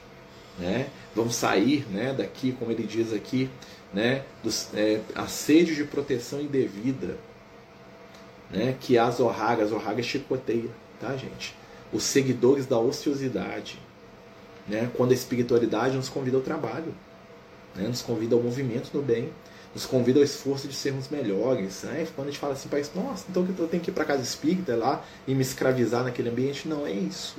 Né? 0.57 0.87
Vamos 1.15 1.35
sair 1.35 1.85
né, 1.89 2.13
daqui, 2.13 2.51
como 2.51 2.71
ele 2.71 2.83
diz 2.83 3.11
aqui, 3.11 3.49
né, 3.93 4.23
dos, 4.43 4.69
é, 4.73 5.01
a 5.13 5.27
sede 5.27 5.75
de 5.75 5.83
proteção 5.83 6.41
indevida, 6.41 7.17
né, 8.49 8.75
que 8.79 8.97
a 8.97 9.09
Zorraga, 9.09 9.63
a 9.63 9.67
Zorraga 9.67 10.01
chicoteia, 10.01 10.69
tá, 10.99 11.15
gente? 11.15 11.55
Os 11.91 12.03
seguidores 12.03 12.65
da 12.65 12.77
ociosidade, 12.77 13.79
né, 14.67 14.89
quando 14.95 15.11
a 15.11 15.13
espiritualidade 15.13 15.95
nos 15.95 16.09
convida 16.09 16.37
ao 16.37 16.43
trabalho, 16.43 16.93
né, 17.75 17.87
nos 17.87 18.01
convida 18.01 18.35
ao 18.35 18.41
movimento 18.41 18.91
do 18.91 19.01
bem, 19.01 19.31
nos 19.73 19.85
convida 19.85 20.19
ao 20.19 20.23
esforço 20.23 20.67
de 20.67 20.75
sermos 20.75 21.09
melhores. 21.09 21.83
Né? 21.83 22.07
Quando 22.15 22.27
a 22.27 22.31
gente 22.31 22.39
fala 22.39 22.53
assim 22.53 22.69
para 22.69 22.79
isso, 22.79 22.91
nossa, 22.95 23.25
então 23.27 23.45
eu 23.57 23.67
tenho 23.67 23.81
que 23.81 23.89
ir 23.89 23.93
para 23.93 24.05
casa 24.05 24.21
espírita 24.21 24.75
lá 24.75 25.03
e 25.27 25.33
me 25.33 25.41
escravizar 25.41 26.03
naquele 26.03 26.29
ambiente, 26.29 26.67
não 26.67 26.85
é 26.85 26.91
isso. 26.91 27.37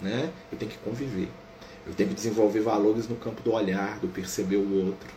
Né? 0.00 0.30
Eu 0.50 0.58
tenho 0.58 0.70
que 0.70 0.78
conviver. 0.78 1.28
Eu 1.86 1.94
tenho 1.94 2.08
que 2.08 2.14
desenvolver 2.14 2.60
valores 2.60 3.08
no 3.08 3.16
campo 3.16 3.42
do 3.42 3.52
olhar, 3.52 3.98
do 3.98 4.08
perceber 4.08 4.56
o 4.56 4.86
outro, 4.86 5.08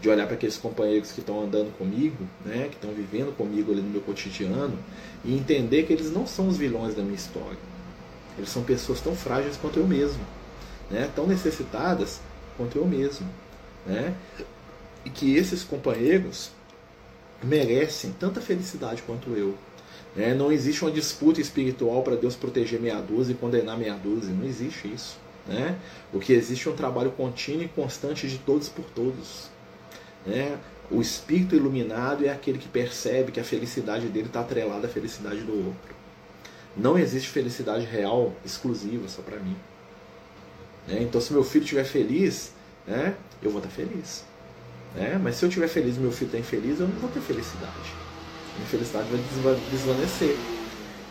de 0.00 0.08
olhar 0.08 0.26
para 0.26 0.34
aqueles 0.34 0.56
companheiros 0.56 1.12
que 1.12 1.20
estão 1.20 1.42
andando 1.42 1.76
comigo, 1.76 2.26
né, 2.44 2.68
que 2.68 2.76
estão 2.76 2.90
vivendo 2.92 3.36
comigo 3.36 3.72
ali 3.72 3.82
no 3.82 3.90
meu 3.90 4.00
cotidiano, 4.00 4.78
e 5.24 5.36
entender 5.36 5.84
que 5.84 5.92
eles 5.92 6.10
não 6.10 6.26
são 6.26 6.48
os 6.48 6.56
vilões 6.56 6.94
da 6.94 7.02
minha 7.02 7.14
história. 7.14 7.58
Eles 8.38 8.48
são 8.48 8.62
pessoas 8.62 9.00
tão 9.00 9.14
frágeis 9.14 9.56
quanto 9.56 9.78
eu 9.78 9.86
mesmo, 9.86 10.24
né, 10.90 11.10
tão 11.14 11.26
necessitadas 11.26 12.20
quanto 12.56 12.78
eu 12.78 12.86
mesmo. 12.86 13.28
Né, 13.86 14.14
e 15.04 15.10
que 15.10 15.36
esses 15.36 15.64
companheiros 15.64 16.50
merecem 17.42 18.12
tanta 18.18 18.40
felicidade 18.40 19.02
quanto 19.02 19.30
eu. 19.30 19.54
Né? 20.14 20.34
Não 20.34 20.52
existe 20.52 20.84
uma 20.84 20.90
disputa 20.90 21.40
espiritual 21.40 22.02
para 22.02 22.16
Deus 22.16 22.36
proteger 22.36 22.80
meia 22.80 23.00
dúzia 23.00 23.32
e 23.32 23.36
condenar 23.36 23.78
meia 23.78 23.94
dúzia. 23.94 24.32
Não 24.32 24.46
existe 24.46 24.88
isso. 24.88 25.18
Né? 25.46 25.76
O 26.12 26.18
que 26.18 26.32
existe 26.32 26.68
é 26.68 26.70
um 26.70 26.76
trabalho 26.76 27.10
contínuo 27.12 27.62
e 27.62 27.68
constante 27.68 28.28
de 28.28 28.38
todos 28.38 28.68
por 28.68 28.84
todos. 28.94 29.50
Né? 30.26 30.58
O 30.90 31.00
espírito 31.00 31.56
iluminado 31.56 32.24
é 32.24 32.30
aquele 32.30 32.58
que 32.58 32.68
percebe 32.68 33.32
que 33.32 33.40
a 33.40 33.44
felicidade 33.44 34.06
dele 34.08 34.26
está 34.26 34.40
atrelada 34.40 34.86
à 34.86 34.90
felicidade 34.90 35.40
do 35.40 35.52
outro. 35.52 35.94
Não 36.76 36.98
existe 36.98 37.28
felicidade 37.28 37.84
real 37.84 38.32
exclusiva 38.44 39.08
só 39.08 39.22
para 39.22 39.38
mim. 39.38 39.56
Né? 40.86 41.02
Então, 41.02 41.20
se 41.20 41.32
meu 41.32 41.44
filho 41.44 41.64
estiver 41.64 41.84
feliz, 41.84 42.52
né, 42.86 43.14
eu 43.42 43.50
vou 43.50 43.60
estar 43.60 43.70
tá 43.70 43.74
feliz. 43.74 44.24
Né? 44.94 45.18
Mas 45.22 45.36
se 45.36 45.44
eu 45.44 45.48
estiver 45.48 45.68
feliz 45.68 45.96
e 45.96 46.00
meu 46.00 46.12
filho 46.12 46.26
está 46.26 46.38
infeliz, 46.38 46.80
eu 46.80 46.88
não 46.88 46.96
vou 46.96 47.10
ter 47.10 47.20
felicidade. 47.20 47.72
Minha 48.56 48.68
felicidade 48.68 49.08
vai 49.42 49.60
desvanecer. 49.70 50.36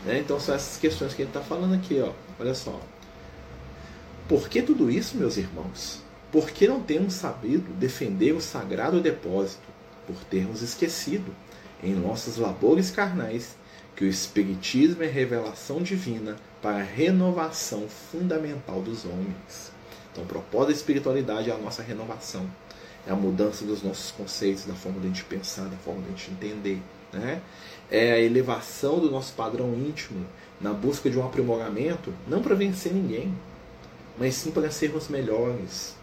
Né? 0.06 0.20
Então, 0.20 0.40
são 0.40 0.56
essas 0.56 0.78
questões 0.78 1.14
que 1.14 1.22
ele 1.22 1.30
está 1.30 1.42
falando 1.42 1.74
aqui. 1.74 2.02
Ó. 2.02 2.12
Olha 2.40 2.54
só. 2.54 2.80
Por 4.28 4.48
que 4.48 4.62
tudo 4.62 4.90
isso, 4.90 5.18
meus 5.18 5.38
irmãos? 5.38 6.02
Por 6.32 6.50
que 6.50 6.68
não 6.68 6.82
temos 6.82 7.14
sabido 7.14 7.74
defender 7.74 8.34
o 8.34 8.42
sagrado 8.42 9.02
depósito? 9.02 9.64
Por 10.08 10.16
termos 10.26 10.62
esquecido, 10.62 11.36
em 11.84 11.94
nossos 11.94 12.38
labores 12.38 12.90
carnais, 12.90 13.56
que 13.96 14.06
o 14.06 14.08
Espiritismo 14.08 15.04
é 15.04 15.08
revelação 15.08 15.82
divina 15.82 16.36
para 16.62 16.78
a 16.78 16.84
renovação 16.84 17.88
fundamental 17.88 18.82
dos 18.82 19.06
homens. 19.06 19.72
Então, 20.12 20.24
o 20.24 20.28
propósito 20.28 20.68
da 20.68 20.74
espiritualidade 20.74 21.50
é 21.50 21.54
a 21.54 21.58
nossa 21.58 21.82
renovação, 21.82 22.50
é 23.08 23.12
a 23.12 23.16
mudança 23.16 23.66
dos 23.66 23.82
nossos 23.82 24.12
conceitos, 24.12 24.66
da 24.66 24.74
forma 24.74 25.00
de 25.00 25.08
a 25.08 25.10
gente 25.10 25.24
pensar, 25.26 25.66
da 25.66 25.78
forma 25.78 26.02
de 26.02 26.08
a 26.08 26.12
gente 26.12 26.32
entender. 26.32 26.82
Né? 27.12 27.42
É 27.90 28.14
a 28.14 28.20
elevação 28.20 29.00
do 29.00 29.12
nosso 29.12 29.34
padrão 29.34 29.74
íntimo 29.74 30.26
na 30.60 30.72
busca 30.72 31.10
de 31.10 31.18
um 31.18 31.26
aprimoramento, 31.26 32.14
não 32.28 32.42
para 32.42 32.56
vencer 32.56 32.94
ninguém, 32.94 33.34
mas 34.18 34.36
sim 34.36 34.52
para 34.52 34.70
sermos 34.72 35.08
melhores, 35.08 35.96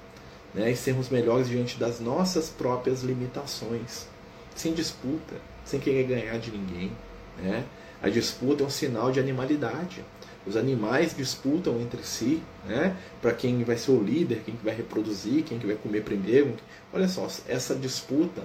né? 0.55 0.71
e 0.71 0.77
sermos 0.77 1.09
melhores 1.09 1.49
diante 1.49 1.79
das 1.79 2.01
nossas 2.01 2.49
próprias 2.49 3.03
limitações, 3.03 4.07
sem 4.55 4.73
disputa, 4.73 5.35
sem 5.65 5.79
querer 5.79 6.05
ganhar 6.05 6.39
de 6.39 6.51
ninguém. 6.51 6.93
Né? 7.39 7.65
A 8.03 8.09
disputa 8.09 8.63
é 8.63 8.67
um 8.67 8.71
sinal 8.71 9.11
de 9.11 9.21
animalidade. 9.21 10.05
Os 10.47 10.57
animais 10.57 11.15
disputam 11.15 11.79
entre 11.81 12.03
si, 12.03 12.41
né? 12.67 12.97
Para 13.21 13.33
quem 13.33 13.63
vai 13.65 13.77
ser 13.77 13.91
o 13.91 14.03
líder, 14.03 14.41
quem 14.47 14.55
vai 14.65 14.75
reproduzir, 14.75 15.43
quem 15.43 15.59
vai 15.59 15.77
comer 15.77 16.03
primeiro. 16.03 16.55
Olha 16.91 17.07
só, 17.07 17.29
essa 17.47 17.75
disputa, 17.75 18.43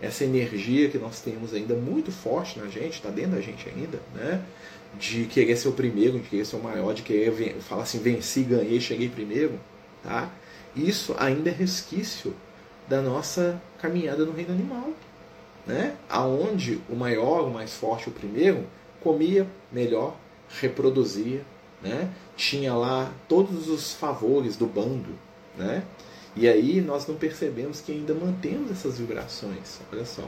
essa 0.00 0.24
energia 0.24 0.88
que 0.88 0.96
nós 0.96 1.20
temos 1.20 1.52
ainda 1.52 1.74
muito 1.74 2.10
forte 2.10 2.58
na 2.58 2.68
gente, 2.68 2.94
está 2.94 3.10
dentro 3.10 3.32
da 3.32 3.40
gente 3.42 3.68
ainda, 3.68 4.00
né? 4.14 4.42
De 4.98 5.24
querer 5.26 5.56
ser 5.56 5.68
o 5.68 5.72
primeiro, 5.72 6.18
de 6.18 6.28
querer 6.28 6.44
ser 6.44 6.56
o 6.56 6.62
maior, 6.62 6.94
de 6.94 7.02
querer 7.02 7.56
falar 7.60 7.82
assim, 7.82 7.98
venci, 7.98 8.42
ganhei, 8.42 8.80
cheguei 8.80 9.08
primeiro, 9.08 9.58
tá? 10.02 10.30
Isso 10.74 11.14
ainda 11.18 11.50
é 11.50 11.52
resquício 11.52 12.34
da 12.88 13.00
nossa 13.00 13.60
caminhada 13.80 14.24
no 14.24 14.32
reino 14.32 14.52
animal, 14.52 14.90
né? 15.66 15.96
Aonde 16.08 16.80
o 16.88 16.94
maior, 16.94 17.46
o 17.46 17.50
mais 17.50 17.74
forte, 17.74 18.08
o 18.08 18.12
primeiro, 18.12 18.66
comia 19.00 19.46
melhor, 19.70 20.16
reproduzia, 20.60 21.42
né? 21.82 22.10
Tinha 22.36 22.74
lá 22.74 23.12
todos 23.28 23.68
os 23.68 23.92
favores 23.92 24.56
do 24.56 24.66
bando, 24.66 25.18
né? 25.56 25.82
E 26.34 26.48
aí 26.48 26.80
nós 26.80 27.06
não 27.06 27.14
percebemos 27.14 27.80
que 27.80 27.92
ainda 27.92 28.14
mantemos 28.14 28.70
essas 28.70 28.98
vibrações. 28.98 29.80
Olha 29.92 30.04
só, 30.04 30.22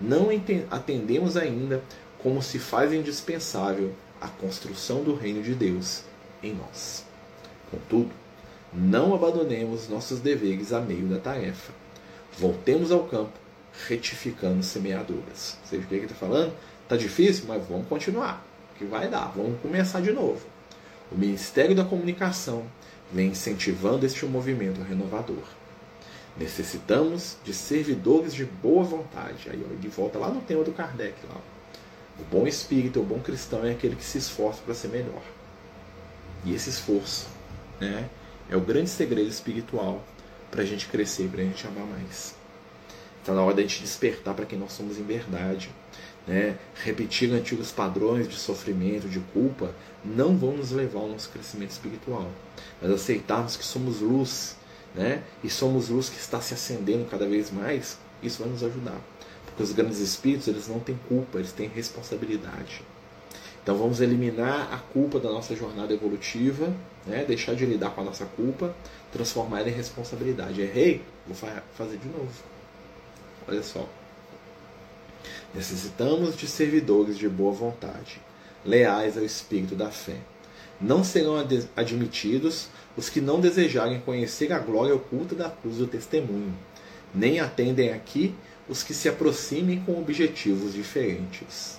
não 0.00 0.28
atendemos 0.70 1.36
ainda 1.36 1.82
como 2.18 2.42
se 2.42 2.58
faz 2.58 2.92
indispensável 2.92 3.92
a 4.20 4.28
construção 4.28 5.02
do 5.02 5.14
reino 5.14 5.42
de 5.42 5.54
Deus 5.54 6.02
em 6.42 6.54
nós. 6.54 7.04
Contudo, 7.70 8.10
não 8.72 9.14
abandonemos 9.14 9.88
nossos 9.88 10.20
deveres 10.20 10.72
a 10.72 10.80
meio 10.80 11.06
da 11.06 11.18
tarefa. 11.18 11.72
Voltemos 12.38 12.92
ao 12.92 13.04
campo, 13.04 13.32
retificando 13.86 14.62
semeaduras. 14.62 15.56
Seja, 15.64 15.82
o 15.82 15.86
que 15.86 15.94
ele 15.94 16.04
está 16.04 16.14
falando? 16.14 16.52
Está 16.82 16.96
difícil, 16.96 17.44
mas 17.48 17.66
vamos 17.66 17.88
continuar, 17.88 18.44
que 18.78 18.84
vai 18.84 19.08
dar, 19.08 19.32
vamos 19.34 19.60
começar 19.60 20.00
de 20.00 20.12
novo. 20.12 20.46
O 21.10 21.16
Ministério 21.16 21.74
da 21.74 21.84
Comunicação 21.84 22.64
vem 23.12 23.28
incentivando 23.28 24.04
este 24.04 24.24
movimento 24.26 24.82
renovador. 24.82 25.42
Necessitamos 26.36 27.36
de 27.44 27.54
servidores 27.54 28.34
de 28.34 28.44
boa 28.44 28.84
vontade. 28.84 29.48
Aí 29.48 29.58
ele 29.58 29.88
volta 29.88 30.18
lá 30.18 30.28
no 30.28 30.40
tema 30.42 30.62
do 30.62 30.72
Kardec. 30.72 31.14
Lá. 31.28 31.40
O 32.18 32.24
bom 32.24 32.46
espírito, 32.46 33.00
o 33.00 33.04
bom 33.04 33.20
cristão 33.20 33.64
é 33.64 33.72
aquele 33.72 33.96
que 33.96 34.04
se 34.04 34.18
esforça 34.18 34.60
para 34.62 34.74
ser 34.74 34.88
melhor. 34.88 35.22
E 36.44 36.54
esse 36.54 36.70
esforço 36.70 37.26
né, 37.80 38.08
é 38.48 38.56
o 38.56 38.60
grande 38.60 38.88
segredo 38.88 39.28
espiritual 39.28 40.02
para 40.50 40.62
a 40.62 40.64
gente 40.64 40.86
crescer, 40.88 41.28
para 41.28 41.42
a 41.42 41.44
gente 41.44 41.66
amar 41.66 41.86
mais. 41.86 42.34
Está 43.20 43.34
na 43.34 43.42
hora 43.42 43.56
da 43.56 43.62
gente 43.62 43.82
despertar 43.82 44.34
para 44.34 44.46
quem 44.46 44.58
nós 44.58 44.72
somos 44.72 44.98
em 44.98 45.02
verdade. 45.02 45.70
Né? 46.26 46.56
Repetir 46.84 47.32
antigos 47.32 47.72
padrões 47.72 48.28
de 48.28 48.36
sofrimento, 48.36 49.08
de 49.08 49.20
culpa, 49.32 49.74
não 50.04 50.36
vão 50.36 50.56
nos 50.56 50.70
levar 50.70 51.00
ao 51.00 51.08
nosso 51.08 51.28
crescimento 51.30 51.70
espiritual. 51.70 52.30
Mas 52.80 52.90
aceitarmos 52.90 53.56
que 53.56 53.64
somos 53.64 54.00
luz 54.00 54.56
né? 54.94 55.22
e 55.42 55.50
somos 55.50 55.88
luz 55.88 56.08
que 56.08 56.18
está 56.18 56.40
se 56.40 56.54
acendendo 56.54 57.04
cada 57.10 57.26
vez 57.26 57.50
mais, 57.50 57.98
isso 58.22 58.42
vai 58.42 58.50
nos 58.50 58.62
ajudar. 58.62 59.00
Porque 59.56 59.62
os 59.62 59.72
grandes 59.72 60.00
espíritos, 60.00 60.48
eles 60.48 60.68
não 60.68 60.78
têm 60.78 60.98
culpa, 61.08 61.38
eles 61.38 61.50
têm 61.50 61.66
responsabilidade. 61.66 62.82
Então 63.62 63.74
vamos 63.74 64.02
eliminar 64.02 64.68
a 64.70 64.76
culpa 64.76 65.18
da 65.18 65.30
nossa 65.30 65.56
jornada 65.56 65.94
evolutiva, 65.94 66.70
né? 67.06 67.24
deixar 67.24 67.54
de 67.54 67.64
lidar 67.64 67.90
com 67.90 68.02
a 68.02 68.04
nossa 68.04 68.26
culpa, 68.26 68.76
transformar 69.10 69.60
ela 69.60 69.70
em 69.70 69.72
responsabilidade. 69.72 70.60
Errei? 70.60 71.02
Vou 71.26 71.34
fazer 71.74 71.96
de 71.96 72.06
novo. 72.06 72.30
Olha 73.48 73.62
só. 73.62 73.88
Necessitamos 75.54 76.36
de 76.36 76.46
servidores 76.46 77.16
de 77.16 77.26
boa 77.26 77.52
vontade, 77.52 78.20
leais 78.62 79.16
ao 79.16 79.24
espírito 79.24 79.74
da 79.74 79.90
fé. 79.90 80.18
Não 80.78 81.02
serão 81.02 81.34
admitidos 81.74 82.68
os 82.94 83.08
que 83.08 83.22
não 83.22 83.40
desejarem 83.40 84.00
conhecer 84.00 84.52
a 84.52 84.58
glória 84.58 84.94
oculta 84.94 85.34
da 85.34 85.48
cruz 85.48 85.78
do 85.78 85.86
testemunho, 85.86 86.54
nem 87.14 87.40
atendem 87.40 87.94
aqui 87.94 88.34
os 88.68 88.82
que 88.82 88.92
se 88.92 89.08
aproximem 89.08 89.80
com 89.80 89.98
objetivos 89.98 90.72
diferentes. 90.72 91.78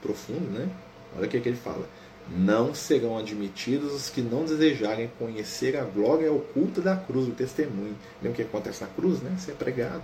Profundo, 0.00 0.50
né? 0.50 0.68
Olha 1.16 1.26
o 1.26 1.28
que, 1.28 1.36
é 1.36 1.40
que 1.40 1.48
ele 1.48 1.58
fala. 1.58 1.86
Não 2.30 2.74
serão 2.74 3.18
admitidos 3.18 3.92
os 3.92 4.08
que 4.08 4.22
não 4.22 4.44
desejarem 4.44 5.10
conhecer 5.18 5.76
a 5.76 5.84
glória 5.84 6.32
oculta 6.32 6.80
da 6.80 6.96
cruz 6.96 7.26
do 7.26 7.32
testemunho. 7.32 7.96
Lembra 8.22 8.30
o 8.30 8.34
que 8.34 8.42
acontece 8.42 8.82
na 8.82 8.88
cruz, 8.88 9.20
né? 9.20 9.34
Ser 9.38 9.52
pregado, 9.52 10.02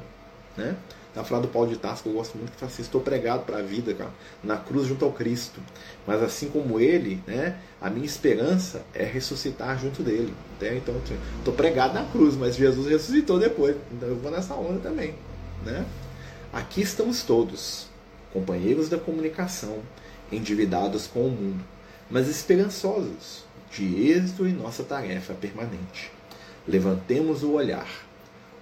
né? 0.57 0.77
Tá 1.15 1.25
falando 1.25 1.47
do 1.47 1.49
Paulo 1.49 1.69
de 1.69 1.77
Tarso, 1.77 2.03
que 2.03 2.09
eu 2.09 2.13
gosto 2.13 2.37
muito, 2.37 2.53
que 2.53 2.59
fala 2.59 2.71
assim, 2.71 2.83
estou 2.83 3.01
pregado 3.01 3.45
para 3.45 3.59
a 3.59 3.63
vida, 3.63 3.95
cara, 3.95 4.11
na 4.45 4.57
cruz 4.57 4.87
junto 4.87 5.05
ao 5.05 5.11
Cristo. 5.11 5.61
Mas 6.07 6.23
assim 6.23 6.49
como 6.49 6.79
ele, 6.79 7.21
né, 7.27 7.57
a 7.81 7.89
minha 7.89 8.07
esperança 8.07 8.83
é 8.95 9.05
ressuscitar 9.05 9.79
junto 9.81 10.03
dele. 10.03 10.33
Né? 10.61 10.77
Então, 10.77 10.95
estou 11.39 11.55
pregado 11.55 11.95
na 11.95 12.05
cruz, 12.05 12.37
mas 12.37 12.55
Jesus 12.55 12.87
ressuscitou 12.87 13.39
depois. 13.39 13.75
Então 13.91 14.09
eu 14.09 14.17
vou 14.17 14.31
nessa 14.31 14.55
onda 14.55 14.79
também. 14.81 15.15
Né? 15.64 15.85
Aqui 16.53 16.81
estamos 16.81 17.23
todos, 17.23 17.88
companheiros 18.33 18.88
da 18.88 18.99
comunicação, 18.99 19.81
endividados 20.31 21.07
com 21.07 21.27
o 21.27 21.31
mundo, 21.31 21.64
mas 22.11 22.29
esperançosos 22.29 23.44
de 23.71 24.11
êxito 24.11 24.47
em 24.47 24.53
nossa 24.53 24.83
tarefa 24.83 25.35
permanente. 25.35 26.11
Levantemos 26.66 27.42
o 27.42 27.53
olhar. 27.53 27.88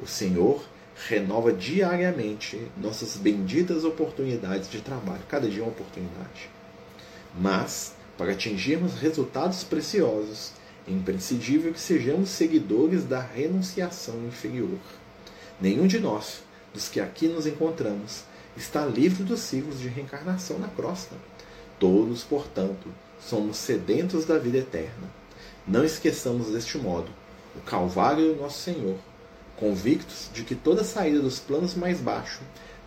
O 0.00 0.06
Senhor 0.06 0.64
renova 1.08 1.52
diariamente 1.52 2.60
nossas 2.76 3.16
benditas 3.16 3.84
oportunidades 3.84 4.70
de 4.70 4.80
trabalho. 4.80 5.22
Cada 5.28 5.48
dia 5.48 5.62
uma 5.62 5.72
oportunidade. 5.72 6.50
Mas, 7.38 7.94
para 8.16 8.32
atingirmos 8.32 8.94
resultados 8.94 9.62
preciosos, 9.62 10.52
é 10.88 10.92
imprescindível 10.92 11.72
que 11.72 11.80
sejamos 11.80 12.30
seguidores 12.30 13.04
da 13.04 13.20
renunciação 13.20 14.24
inferior. 14.26 14.78
Nenhum 15.60 15.86
de 15.86 15.98
nós, 15.98 16.42
dos 16.76 16.88
que 16.88 17.00
aqui 17.00 17.26
nos 17.26 17.46
encontramos, 17.46 18.24
está 18.56 18.84
livre 18.84 19.24
dos 19.24 19.40
ciclos 19.40 19.80
de 19.80 19.88
reencarnação 19.88 20.58
na 20.58 20.68
crosta. 20.68 21.16
Todos, 21.80 22.22
portanto, 22.22 22.88
somos 23.20 23.56
sedentos 23.56 24.26
da 24.26 24.38
vida 24.38 24.58
eterna. 24.58 25.10
Não 25.66 25.84
esqueçamos 25.84 26.48
deste 26.48 26.78
modo 26.78 27.10
o 27.56 27.60
Calvário 27.62 28.34
do 28.34 28.42
nosso 28.42 28.60
Senhor 28.60 28.96
convictos 29.56 30.28
de 30.34 30.44
que 30.44 30.54
toda 30.54 30.84
saída 30.84 31.20
dos 31.20 31.38
planos 31.38 31.74
mais 31.74 31.98
baixos 31.98 32.42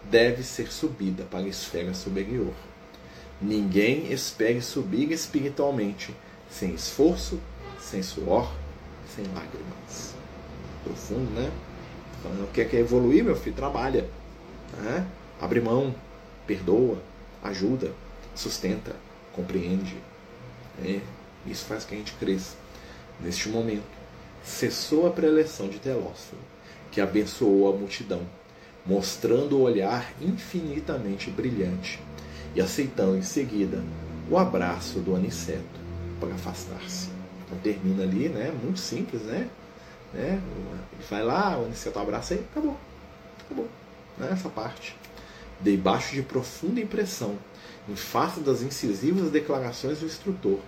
deve 0.10 0.43
ser 0.43 0.71
subida 0.71 1.23
para 1.23 1.39
a 1.39 1.47
esfera 1.47 1.93
superior. 1.93 2.54
Ninguém 3.41 4.12
espere 4.12 4.62
subir 4.62 5.12
espiritualmente 5.12 6.15
sem 6.49 6.73
esforço, 6.73 7.39
sem 7.80 8.04
suor, 8.04 8.54
sem 9.15 9.25
lágrimas. 9.34 10.13
Profundo, 10.84 11.32
né? 11.32 11.52
Falando, 12.21 12.51
quer, 12.51 12.69
quer 12.69 12.79
evoluir, 12.79 13.23
meu 13.23 13.36
filho? 13.36 13.55
Trabalha. 13.55 14.08
Né? 14.77 15.08
Abre 15.39 15.62
mão, 15.62 15.95
perdoa, 16.45 17.01
ajuda, 17.43 17.91
sustenta, 18.36 18.95
compreende. 19.34 19.97
É, 20.84 20.99
isso 21.45 21.65
faz 21.65 21.86
que 21.86 21.95
a 21.95 21.97
gente 21.97 22.13
cresça. 22.13 22.55
Neste 23.19 23.49
momento, 23.49 23.84
cessou 24.43 25.08
a 25.08 25.12
preleção 25.12 25.67
de 25.67 25.79
Telófilo 25.79 26.41
que 26.91 27.01
abençoou 27.01 27.71
a 27.71 27.77
multidão, 27.77 28.21
mostrando 28.86 29.58
o 29.58 29.62
olhar 29.62 30.12
infinitamente 30.21 31.29
brilhante 31.29 31.99
e 32.55 32.62
aceitando 32.62 33.17
em 33.17 33.21
seguida 33.21 33.84
o 34.29 34.38
abraço 34.38 34.99
do 34.99 35.15
aniceto 35.15 35.63
para 36.19 36.34
afastar-se. 36.34 37.10
Então 37.45 37.58
termina 37.60 38.03
ali, 38.03 38.29
né? 38.29 38.51
Muito 38.63 38.79
simples, 38.79 39.21
né? 39.23 39.47
Né? 40.13 40.41
Vai 41.10 41.24
lá, 41.24 41.58
o 41.58 41.65
aniceto 41.65 42.00
abraça 42.00 42.34
e 42.36 42.39
acabou. 42.39 42.78
Acabou. 43.45 43.67
Né? 44.17 44.30
Essa 44.32 44.50
parte. 44.50 44.95
Debaixo 45.62 46.15
de 46.15 46.22
profunda 46.22 46.80
impressão, 46.80 47.38
em 47.88 47.95
face 47.95 48.39
das 48.39 48.62
incisivas 48.62 49.32
declarações 49.32 50.00
do 50.00 50.06
instrutor, 50.06 50.60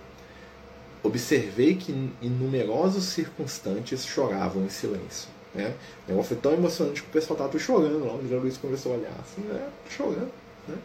observei 1.02 1.76
que 1.76 1.92
numerosos 2.22 3.04
circunstantes 3.04 4.04
choravam 4.04 4.64
em 4.64 4.68
silêncio. 4.68 5.28
Né? 5.54 5.74
O 6.06 6.10
negócio 6.10 6.28
foi 6.30 6.36
tão 6.38 6.52
emocionante 6.52 7.02
que 7.02 7.08
o 7.08 7.12
pessoal 7.12 7.38
estava 7.38 7.58
chorando 7.58 8.04
lá. 8.04 8.14
O 8.14 8.20
André 8.20 8.36
Luiz 8.36 8.56
começou 8.56 8.92
a 8.92 8.96
olhar 8.96 9.12
assim, 9.20 9.42
né? 9.42 9.68
chorando. 9.90 10.32
Né? 10.68 10.76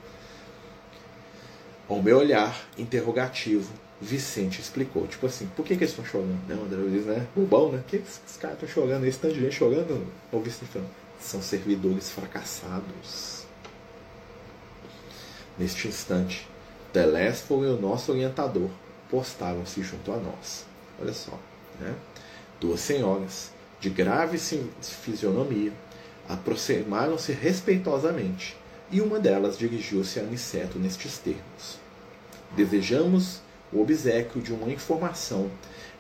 Ao 1.88 2.02
meu 2.02 2.18
olhar 2.18 2.68
interrogativo, 2.78 3.72
Vicente 4.00 4.62
explicou, 4.62 5.08
tipo 5.08 5.26
assim, 5.26 5.48
por 5.56 5.66
que, 5.66 5.76
que 5.76 5.84
eles 5.84 5.90
estão 5.90 6.06
chorando? 6.06 6.48
Né? 6.48 6.56
O 6.56 6.66
André 6.66 6.78
Luiz, 6.78 7.06
né? 7.06 7.28
Bobão, 7.36 7.72
né? 7.72 7.80
Por 7.80 7.88
que 7.88 7.96
esses 7.98 8.38
caras 8.40 8.58
estão 8.62 8.70
chorando? 8.70 9.06
Esse 9.06 9.18
tanto 9.18 9.34
de 9.34 9.42
gente 9.42 9.56
chorando? 9.56 10.06
O 10.32 10.40
Vicente 10.40 10.80
são 11.20 11.42
servidores 11.42 12.12
fracassados. 12.12 13.46
Neste 15.58 15.88
instante, 15.88 16.48
Telésforo 16.94 17.66
e 17.66 17.70
o 17.70 17.82
nosso 17.82 18.12
orientador 18.12 18.70
postaram-se 19.10 19.82
junto 19.82 20.12
a 20.12 20.18
nós. 20.18 20.66
Olha 21.02 21.14
só, 21.14 21.40
né? 21.80 21.96
Duas 22.60 22.80
senhoras, 22.80 23.52
de 23.80 23.90
grave 23.90 24.38
fisionomia, 24.82 25.72
aproximaram-se 26.28 27.32
respeitosamente, 27.32 28.58
e 28.92 29.02
uma 29.02 29.20
delas 29.20 29.58
dirigiu-se 29.58 30.20
a 30.20 30.24
Aniceto 30.24 30.80
nestes 30.80 31.18
termos: 31.18 31.80
Desejamos 32.56 33.42
o 33.72 33.82
obsequio 33.82 34.42
de 34.42 34.54
uma 34.54 34.72
informação 34.72 35.50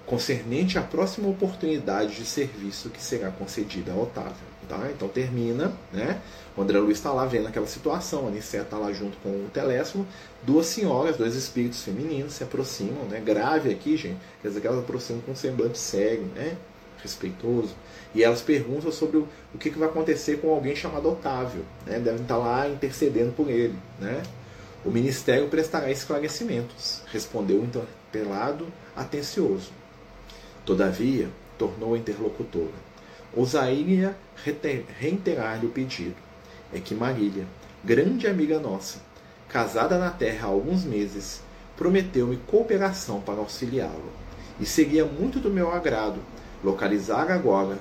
concernente 0.06 0.80
à 0.80 0.82
próxima 0.82 1.28
oportunidade 1.28 2.16
de 2.16 2.26
serviço 2.26 2.90
que 2.90 3.02
será 3.02 3.30
concedida 3.30 3.92
a 3.92 3.96
Otávio. 3.96 4.58
Tá? 4.68 4.90
Então 4.94 5.08
termina, 5.08 5.72
né? 5.94 6.20
O 6.56 6.62
André 6.62 6.78
Luiz 6.80 6.98
está 6.98 7.14
lá 7.14 7.26
vendo 7.26 7.48
aquela 7.48 7.68
situação, 7.68 8.26
a 8.26 8.28
Aniceto 8.28 8.66
está 8.66 8.78
lá 8.78 8.92
junto 8.92 9.18
com 9.20 9.30
o 9.30 9.50
Telésforo, 9.54 10.06
duas 10.44 10.66
senhoras, 10.66 11.16
dois 11.16 11.36
espíritos 11.36 11.82
femininos 11.84 12.34
se 12.34 12.44
aproximam, 12.44 13.06
né? 13.06 13.22
Grave 13.22 13.72
aqui, 13.72 13.96
gente, 13.96 14.18
quer 14.42 14.50
dizer 14.50 14.60
que 14.60 14.68
elas 14.68 14.80
aproximam 14.80 15.22
com 15.22 15.32
um 15.32 15.36
semblante 15.36 15.78
cego, 15.78 16.26
né? 16.36 16.58
respeitoso. 17.02 17.76
E 18.14 18.24
elas 18.24 18.42
perguntam 18.42 18.92
sobre 18.92 19.18
o, 19.18 19.28
que, 19.60 19.70
vai 19.70 19.88
acontecer 19.88 20.38
com 20.38 20.50
alguém 20.50 20.76
chamado 20.76 21.10
Otávio. 21.10 21.64
Né? 21.86 22.00
Devem 22.00 22.22
estar 22.22 22.38
lá 22.38 22.68
intercedendo 22.68 23.32
por 23.34 23.50
ele. 23.50 23.76
Né? 24.00 24.24
O 24.88 24.90
ministério 24.90 25.50
prestará 25.50 25.92
esclarecimentos, 25.92 27.02
respondeu 27.12 27.60
o 27.60 27.66
interpelado 27.66 28.68
atencioso. 28.96 29.70
Todavia, 30.66 31.28
tornou 31.58 31.94
a 31.94 31.98
interlocutora, 31.98 32.72
ousaria 33.36 34.16
reiterar-lhe 34.98 35.66
o 35.66 35.72
pedido. 35.72 36.16
É 36.74 36.80
que 36.80 36.96
Marília, 36.96 37.46
grande 37.84 38.28
amiga 38.28 38.62
nossa, 38.62 39.00
casada 39.50 39.98
na 39.98 40.10
terra 40.10 40.48
há 40.48 40.52
alguns 40.52 40.86
meses, 40.86 41.42
prometeu-me 41.76 42.38
cooperação 42.48 43.20
para 43.20 43.40
auxiliá-lo, 43.40 44.14
e 44.58 44.66
seria 44.66 45.04
muito 45.04 45.42
do 45.42 45.50
meu 45.50 45.70
agrado 45.70 46.22
localizar 46.64 47.30
agora 47.30 47.78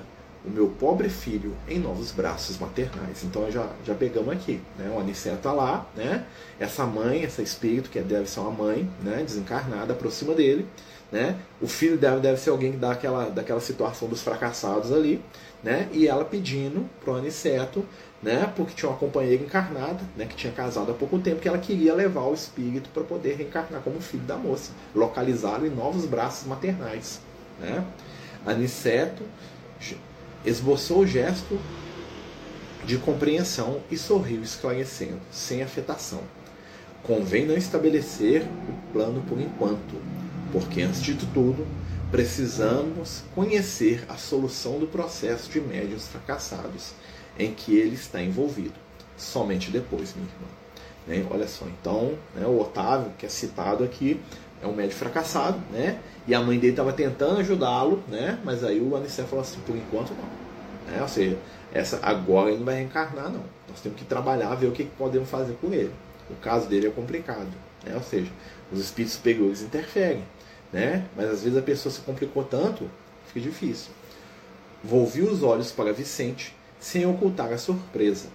o 0.47 0.49
meu 0.49 0.69
pobre 0.69 1.09
filho 1.09 1.53
em 1.67 1.77
novos 1.77 2.11
braços 2.11 2.57
maternais. 2.57 3.23
Então 3.23 3.51
já, 3.51 3.67
já 3.85 3.93
pegamos 3.93 4.29
aqui, 4.29 4.61
né? 4.79 4.89
O 4.95 4.99
Aniceto 4.99 5.35
está 5.35 5.51
lá, 5.51 5.85
né? 5.95 6.25
Essa 6.57 6.85
mãe, 6.85 7.23
esse 7.23 7.41
espírito 7.41 7.89
que 7.89 7.99
deve 7.99 8.29
ser 8.29 8.39
uma 8.39 8.51
mãe, 8.51 8.89
né? 9.03 9.21
Desencarnada, 9.23 9.93
aproxima 9.93 10.33
dele, 10.33 10.65
né? 11.11 11.37
O 11.61 11.67
filho 11.67 11.97
deve, 11.97 12.21
deve 12.21 12.39
ser 12.39 12.49
alguém 12.49 12.71
daquela, 12.71 13.29
daquela 13.29 13.59
situação 13.59 14.07
dos 14.07 14.21
fracassados 14.21 14.93
ali, 14.93 15.21
né? 15.61 15.89
E 15.91 16.07
ela 16.07 16.23
pedindo 16.23 16.89
pro 17.03 17.15
Aniceto, 17.15 17.85
né? 18.23 18.51
Porque 18.55 18.73
tinha 18.73 18.89
uma 18.89 18.97
companheira 18.97 19.43
encarnada, 19.43 19.99
né? 20.15 20.25
Que 20.25 20.35
tinha 20.35 20.53
casado 20.53 20.91
há 20.91 20.95
pouco 20.95 21.19
tempo, 21.19 21.41
que 21.41 21.47
ela 21.47 21.59
queria 21.59 21.93
levar 21.93 22.23
o 22.23 22.33
espírito 22.33 22.89
para 22.93 23.03
poder 23.03 23.35
reencarnar 23.35 23.81
como 23.81 23.99
filho 23.99 24.23
da 24.23 24.37
moça, 24.37 24.71
localizá-lo 24.95 25.67
em 25.67 25.69
novos 25.69 26.05
braços 26.05 26.47
maternais, 26.47 27.19
né? 27.59 27.83
Aniceto 28.45 29.23
esboçou 30.47 30.99
o 30.99 31.07
gesto 31.07 31.59
de 32.85 32.97
compreensão 32.97 33.81
e 33.91 33.97
sorriu 33.97 34.41
esclarecendo, 34.41 35.19
sem 35.29 35.61
afetação. 35.61 36.21
Convém 37.03 37.45
não 37.45 37.55
estabelecer 37.55 38.43
o 38.43 38.93
plano 38.93 39.21
por 39.27 39.39
enquanto. 39.39 39.95
porque 40.49 40.81
antes 40.81 41.03
de 41.03 41.13
tudo, 41.15 41.67
precisamos 42.09 43.23
conhecer 43.35 44.05
a 44.07 44.15
solução 44.15 44.79
do 44.79 44.87
processo 44.87 45.51
de 45.51 45.59
médios 45.59 46.07
fracassados 46.07 46.93
em 47.37 47.53
que 47.53 47.75
ele 47.75 47.95
está 47.95 48.23
envolvido. 48.23 48.75
Somente 49.17 49.69
depois, 49.69 50.15
minha 50.15 50.27
irmã. 50.27 50.47
Né? 51.05 51.27
Olha 51.29 51.47
só, 51.49 51.65
então, 51.65 52.17
né, 52.33 52.45
o 52.45 52.61
Otávio, 52.61 53.11
que 53.17 53.25
é 53.25 53.29
citado 53.29 53.83
aqui, 53.83 54.21
é 54.61 54.67
um 54.67 54.73
médico 54.73 54.99
fracassado, 54.99 55.59
né? 55.71 55.99
E 56.27 56.33
a 56.33 56.41
mãe 56.41 56.57
dele 56.59 56.73
estava 56.73 56.91
tentando 56.91 57.39
ajudá-lo, 57.39 58.03
né? 58.07 58.39
Mas 58.43 58.63
aí 58.63 58.79
o 58.79 58.95
Anicef 58.95 59.29
falou 59.29 59.41
assim, 59.41 59.59
por 59.61 59.75
enquanto 59.75 60.11
não. 60.11 60.91
Né? 60.91 61.01
Ou 61.01 61.07
seja, 61.07 61.37
essa, 61.73 61.99
agora 62.01 62.49
ele 62.49 62.59
não 62.59 62.65
vai 62.65 62.75
reencarnar, 62.75 63.31
não. 63.31 63.43
Nós 63.69 63.81
temos 63.81 63.97
que 63.97 64.05
trabalhar, 64.05 64.53
ver 64.55 64.67
o 64.67 64.71
que, 64.71 64.85
que 64.85 64.95
podemos 64.95 65.29
fazer 65.29 65.53
com 65.61 65.71
ele. 65.73 65.91
O 66.29 66.35
caso 66.35 66.67
dele 66.67 66.87
é 66.87 66.89
complicado, 66.89 67.49
né? 67.85 67.93
Ou 67.95 68.01
seja, 68.01 68.31
os 68.71 68.79
espíritos 68.79 69.15
superiores 69.15 69.61
interferem, 69.61 70.23
né? 70.73 71.05
Mas 71.15 71.29
às 71.29 71.43
vezes 71.43 71.57
a 71.57 71.61
pessoa 71.61 71.93
se 71.93 72.01
complicou 72.01 72.43
tanto, 72.43 72.89
fica 73.27 73.39
difícil. 73.39 73.91
Volvi 74.83 75.21
os 75.21 75.43
olhos 75.43 75.71
para 75.71 75.93
Vicente, 75.93 76.55
sem 76.79 77.05
ocultar 77.05 77.51
a 77.51 77.57
surpresa. 77.57 78.27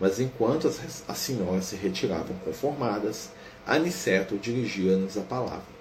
Mas 0.00 0.18
enquanto 0.18 0.66
as, 0.66 1.04
as 1.06 1.18
senhoras 1.18 1.66
se 1.66 1.76
retiravam 1.76 2.34
conformadas, 2.44 3.28
Aniceto 3.66 4.38
dirigia-nos 4.38 5.18
a 5.18 5.20
palavra. 5.20 5.80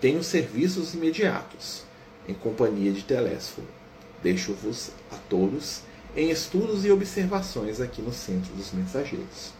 Tenho 0.00 0.22
serviços 0.22 0.92
imediatos, 0.92 1.82
em 2.28 2.34
companhia 2.34 2.92
de 2.92 3.02
Telésforo. 3.02 3.66
Deixo-vos 4.22 4.90
a 5.10 5.16
todos 5.28 5.80
em 6.14 6.30
estudos 6.30 6.84
e 6.84 6.90
observações 6.90 7.80
aqui 7.80 8.02
no 8.02 8.12
centro 8.12 8.52
dos 8.54 8.72
mensageiros. 8.72 9.52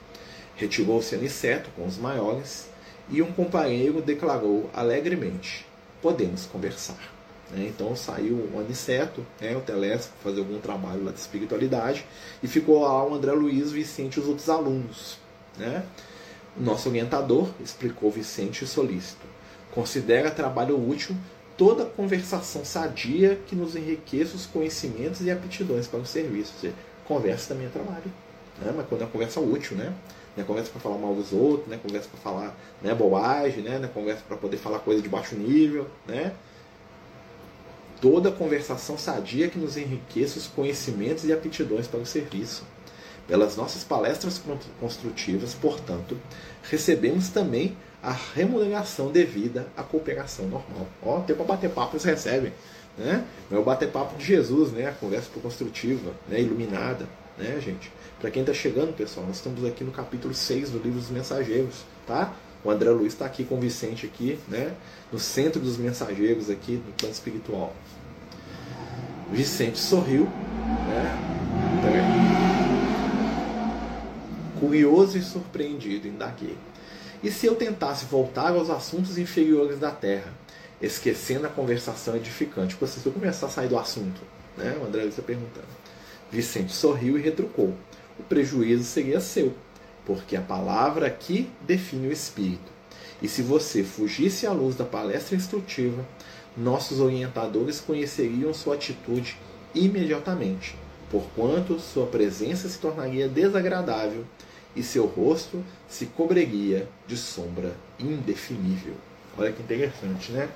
Retirou-se 0.57 1.15
Aniceto 1.15 1.71
com 1.75 1.87
os 1.87 1.97
maiores 1.97 2.67
e 3.09 3.23
um 3.23 3.33
companheiro 3.33 4.03
declarou 4.03 4.71
alegremente: 4.75 5.67
Podemos 6.03 6.47
conversar. 6.47 7.16
Né? 7.51 7.67
Então 7.69 7.95
saiu 7.95 8.51
o 8.53 8.59
Aniceto, 8.59 9.25
né, 9.41 9.57
o 9.57 9.61
Telésforo, 9.61 10.15
fazer 10.23 10.41
algum 10.41 10.59
trabalho 10.59 11.05
lá 11.05 11.13
de 11.13 11.21
espiritualidade, 11.21 12.05
e 12.43 12.49
ficou 12.49 12.83
lá 12.83 13.05
o 13.05 13.15
André 13.15 13.33
Luiz, 13.33 13.71
Vicente 13.71 14.17
e 14.17 14.21
os 14.21 14.27
outros 14.27 14.49
alunos. 14.49 15.19
Né? 15.57 15.85
O 16.57 16.63
nosso 16.63 16.89
orientador 16.89 17.49
explicou 17.63 18.11
Vicente 18.11 18.67
solícito. 18.67 19.27
Considera 19.73 20.31
trabalho 20.31 20.77
útil 20.77 21.15
toda 21.57 21.85
conversação 21.85 22.65
sadia 22.65 23.39
que 23.47 23.57
nos 23.57 23.77
enriqueça 23.77 24.37
os 24.37 24.47
conhecimentos 24.47 25.21
e 25.23 25.31
aptidões 25.31 25.87
para 25.87 26.01
o 26.01 26.07
serviço. 26.07 26.53
Seja, 26.61 26.75
conversa 27.07 27.55
também 27.55 27.67
é 27.67 27.71
trabalho. 27.71 28.13
Né? 28.61 28.73
Mas 28.75 28.87
quando 28.87 29.03
é 29.03 29.07
conversa 29.07 29.41
útil, 29.41 29.77
né? 29.77 29.93
Não 30.37 30.45
é 30.45 30.47
conversa 30.47 30.71
para 30.71 30.81
falar 30.81 30.99
mal 30.99 31.15
dos 31.15 31.33
outros, 31.33 31.67
né? 31.69 31.79
conversa 31.83 32.09
para 32.11 32.21
falar 32.21 32.57
né, 32.83 32.95
bobagem, 32.95 33.63
né? 33.63 33.79
Não 33.79 33.87
é 33.87 33.89
conversa 33.89 34.23
para 34.27 34.37
poder 34.37 34.59
falar 34.59 34.81
coisa 34.81 35.01
de 35.01 35.09
baixo 35.09 35.35
nível, 35.35 35.87
né? 36.07 36.33
Toda 38.01 38.31
conversação 38.31 38.99
sadia 38.99 39.49
que 39.49 39.59
nos 39.59 39.77
enriqueça 39.77 40.39
os 40.39 40.47
conhecimentos 40.47 41.25
e 41.25 41.33
aptidões 41.33 41.87
para 41.87 42.01
o 42.01 42.07
serviço. 42.07 42.65
Pelas 43.27 43.57
nossas 43.57 43.83
palestras 43.83 44.41
construtivas, 44.81 45.53
portanto, 45.55 46.17
recebemos 46.63 47.29
também 47.29 47.77
a 48.03 48.13
remuneração 48.13 49.11
devida 49.11 49.67
à 49.77 49.83
cooperação 49.83 50.47
normal. 50.47 50.87
Ó, 51.03 51.21
tem 51.21 51.35
para 51.35 51.45
bater 51.45 51.71
papo, 51.71 51.95
eles 51.95 52.05
recebem. 52.05 52.53
Né? 52.97 53.25
É 53.51 53.57
o 53.57 53.65
bater 53.65 53.91
papo 53.91 54.17
de 54.17 54.25
Jesus, 54.25 54.71
né? 54.73 54.87
a 54.87 54.93
conversa 54.93 55.29
construtiva, 55.43 56.13
né? 56.29 56.41
iluminada. 56.41 57.09
Né, 57.37 57.61
gente? 57.61 57.93
Para 58.21 58.31
quem 58.31 58.43
está 58.43 58.55
chegando, 58.55 58.97
pessoal, 58.97 59.27
nós 59.27 59.37
estamos 59.37 59.65
aqui 59.65 59.85
no 59.85 59.91
capítulo 59.91 60.33
6 60.33 60.71
do 60.71 60.79
livro 60.79 61.01
dos 61.01 61.11
mensageiros. 61.11 61.85
Tá? 62.07 62.33
O 62.65 62.71
André 62.71 62.91
Luiz 62.91 63.13
está 63.13 63.27
aqui 63.27 63.45
com 63.45 63.57
o 63.57 63.61
Vicente 63.61 64.07
aqui, 64.07 64.39
né? 64.49 64.75
no 65.13 65.19
centro 65.19 65.61
dos 65.61 65.77
mensageiros 65.77 66.51
aqui 66.51 66.77
do 66.77 66.93
plano 66.97 67.15
espiritual. 67.15 67.75
Vicente 69.31 69.79
sorriu, 69.79 70.25
né? 70.25 71.37
curioso 74.59 75.17
e 75.19 75.23
surpreendido, 75.23 76.09
indaguei. 76.09 76.57
E 77.23 77.31
se 77.31 77.47
eu 77.47 77.55
tentasse 77.55 78.05
voltar 78.07 78.51
aos 78.51 78.71
assuntos 78.71 79.19
inferiores 79.19 79.79
da 79.79 79.91
Terra, 79.91 80.33
esquecendo 80.81 81.47
a 81.47 81.51
conversação 81.51 82.17
edificante? 82.17 82.77
Assim, 82.83 83.01
se 83.01 83.07
eu 83.07 83.13
começar 83.13 83.47
a 83.47 83.51
sair 83.51 83.69
do 83.69 83.79
assunto, 83.79 84.21
né? 84.57 84.77
O 84.81 84.87
André 84.87 85.05
está 85.05 85.23
perguntando. 85.23 85.67
Vicente 86.31 86.73
sorriu 86.73 87.19
e 87.19 87.23
retrucou. 87.23 87.75
O 88.19 88.23
prejuízo 88.23 88.85
seria 88.85 89.21
seu, 89.21 89.55
porque 90.07 90.37
a 90.37 90.41
palavra 90.41 91.09
aqui 91.09 91.51
define 91.61 92.09
o 92.09 92.13
espírito. 92.13 92.73
E 93.21 93.29
se 93.29 93.43
você 93.43 93.83
fugisse 93.83 94.47
à 94.47 94.53
luz 94.53 94.77
da 94.77 94.85
palestra 94.85 95.35
instrutiva, 95.35 96.07
nossos 96.57 97.01
orientadores 97.01 97.81
conheceriam 97.81 98.55
sua 98.55 98.77
atitude 98.77 99.37
imediatamente, 99.75 100.77
porquanto 101.11 101.81
sua 101.81 102.07
presença 102.07 102.69
se 102.69 102.79
tornaria 102.79 103.29
desagradável 103.29 104.25
e 104.75 104.83
seu 104.83 105.07
rosto 105.07 105.63
se 105.89 106.07
cobreguia 106.07 106.89
de 107.07 107.17
sombra 107.17 107.75
indefinível. 107.99 108.95
Olha 109.37 109.53
que 109.53 109.63
interessante, 109.63 110.33
né? 110.33 110.49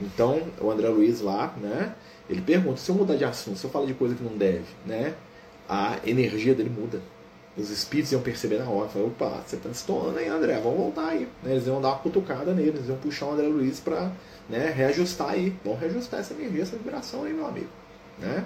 Então, 0.00 0.42
o 0.60 0.70
André 0.70 0.88
Luiz 0.88 1.20
lá, 1.20 1.54
né? 1.60 1.94
Ele 2.28 2.40
pergunta: 2.40 2.78
se 2.78 2.90
eu 2.90 2.94
mudar 2.94 3.16
de 3.16 3.24
assunto, 3.24 3.58
se 3.58 3.64
eu 3.64 3.70
falar 3.70 3.86
de 3.86 3.94
coisa 3.94 4.14
que 4.14 4.22
não 4.22 4.36
deve, 4.36 4.66
né? 4.84 5.14
A 5.68 5.98
energia 6.04 6.54
dele 6.54 6.70
muda. 6.70 7.00
Os 7.56 7.70
espíritos 7.70 8.12
iam 8.12 8.20
perceber 8.20 8.58
na 8.58 8.68
hora, 8.68 8.88
falar, 8.88 9.06
opa, 9.06 9.42
você 9.46 9.56
tá 9.56 9.70
destoando 9.70 10.18
aí, 10.18 10.28
André, 10.28 10.60
vamos 10.62 10.78
voltar 10.78 11.08
aí. 11.08 11.26
Né? 11.42 11.52
Eles 11.52 11.66
iam 11.66 11.80
dar 11.80 11.88
uma 11.88 11.98
cutucada 11.98 12.52
nele, 12.52 12.68
eles 12.70 12.88
iam 12.88 12.98
puxar 12.98 13.26
o 13.26 13.32
André 13.32 13.46
Luiz 13.46 13.80
para 13.80 14.12
né, 14.48 14.70
reajustar 14.70 15.30
aí. 15.30 15.56
Vamos 15.64 15.80
reajustar 15.80 16.20
essa 16.20 16.34
energia, 16.34 16.62
essa 16.62 16.76
vibração 16.76 17.24
aí, 17.24 17.32
meu 17.32 17.46
amigo. 17.46 17.68
Né? 18.18 18.44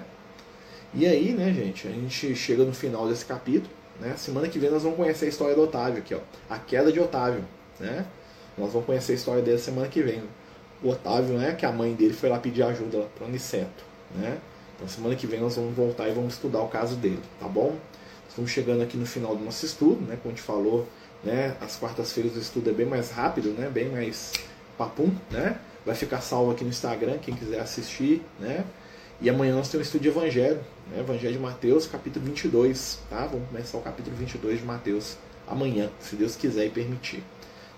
E 0.93 1.05
aí, 1.05 1.33
né, 1.33 1.51
gente, 1.51 1.87
a 1.87 1.91
gente 1.91 2.35
chega 2.35 2.63
no 2.63 2.73
final 2.73 3.07
desse 3.09 3.25
capítulo. 3.25 3.69
Né? 3.99 4.15
Semana 4.17 4.47
que 4.47 4.57
vem 4.57 4.69
nós 4.69 4.83
vamos 4.83 4.97
conhecer 4.97 5.25
a 5.25 5.29
história 5.29 5.55
do 5.55 5.63
Otávio 5.63 5.99
aqui, 5.99 6.15
ó. 6.15 6.19
A 6.49 6.57
queda 6.57 6.89
de 6.89 6.99
Otávio. 6.99 7.43
Né? 7.79 8.05
Nós 8.57 8.71
vamos 8.71 8.85
conhecer 8.85 9.11
a 9.11 9.15
história 9.15 9.41
dele 9.41 9.57
semana 9.57 9.89
que 9.89 10.01
vem. 10.01 10.23
O 10.81 10.89
Otávio, 10.89 11.37
né, 11.37 11.53
que 11.53 11.65
a 11.65 11.71
mãe 11.71 11.93
dele 11.93 12.13
foi 12.13 12.29
lá 12.29 12.39
pedir 12.39 12.63
ajuda 12.63 13.07
para 13.15 13.25
o 13.25 13.27
Aniceto. 13.27 13.83
Né? 14.15 14.37
Então 14.75 14.87
semana 14.87 15.15
que 15.15 15.27
vem 15.27 15.39
nós 15.39 15.55
vamos 15.55 15.75
voltar 15.75 16.07
e 16.07 16.11
vamos 16.11 16.33
estudar 16.33 16.61
o 16.61 16.67
caso 16.67 16.95
dele, 16.95 17.21
tá 17.39 17.47
bom? 17.47 17.75
Estamos 18.31 18.49
chegando 18.49 18.81
aqui 18.81 18.95
no 18.95 19.05
final 19.05 19.35
do 19.35 19.43
nosso 19.43 19.65
estudo, 19.65 19.99
né? 20.05 20.17
Como 20.23 20.33
a 20.33 20.37
gente 20.37 20.41
falou, 20.41 20.87
né? 21.21 21.53
As 21.59 21.75
quartas-feiras 21.75 22.33
o 22.37 22.39
estudo 22.39 22.69
é 22.69 22.73
bem 22.73 22.85
mais 22.85 23.11
rápido, 23.11 23.49
né? 23.49 23.69
Bem 23.69 23.89
mais 23.89 24.31
papum, 24.77 25.11
né? 25.29 25.59
Vai 25.85 25.95
ficar 25.95 26.21
salvo 26.21 26.49
aqui 26.49 26.63
no 26.63 26.69
Instagram, 26.69 27.17
quem 27.17 27.35
quiser 27.35 27.59
assistir, 27.59 28.21
né? 28.39 28.63
E 29.19 29.29
amanhã 29.29 29.53
nós 29.53 29.67
temos 29.67 29.85
um 29.85 29.87
estudo 29.87 30.03
de 30.03 30.07
Evangelho, 30.07 30.61
né? 30.89 31.01
Evangelho 31.01 31.33
de 31.33 31.39
Mateus, 31.39 31.85
capítulo 31.87 32.25
22, 32.25 32.99
tá? 33.09 33.25
Vamos 33.25 33.49
começar 33.49 33.77
o 33.77 33.81
capítulo 33.81 34.15
22 34.15 34.59
de 34.59 34.65
Mateus 34.65 35.17
amanhã, 35.45 35.89
se 35.99 36.15
Deus 36.15 36.37
quiser 36.37 36.67
e 36.67 36.69
permitir. 36.69 37.21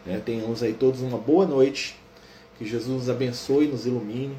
Né? 0.06 0.22
Tenhamos 0.24 0.62
aí 0.62 0.74
todos 0.74 1.02
uma 1.02 1.18
boa 1.18 1.48
noite, 1.48 2.00
que 2.60 2.66
Jesus 2.66 2.96
nos 2.96 3.10
abençoe 3.10 3.66
e 3.66 3.70
nos 3.70 3.88
ilumine, 3.88 4.38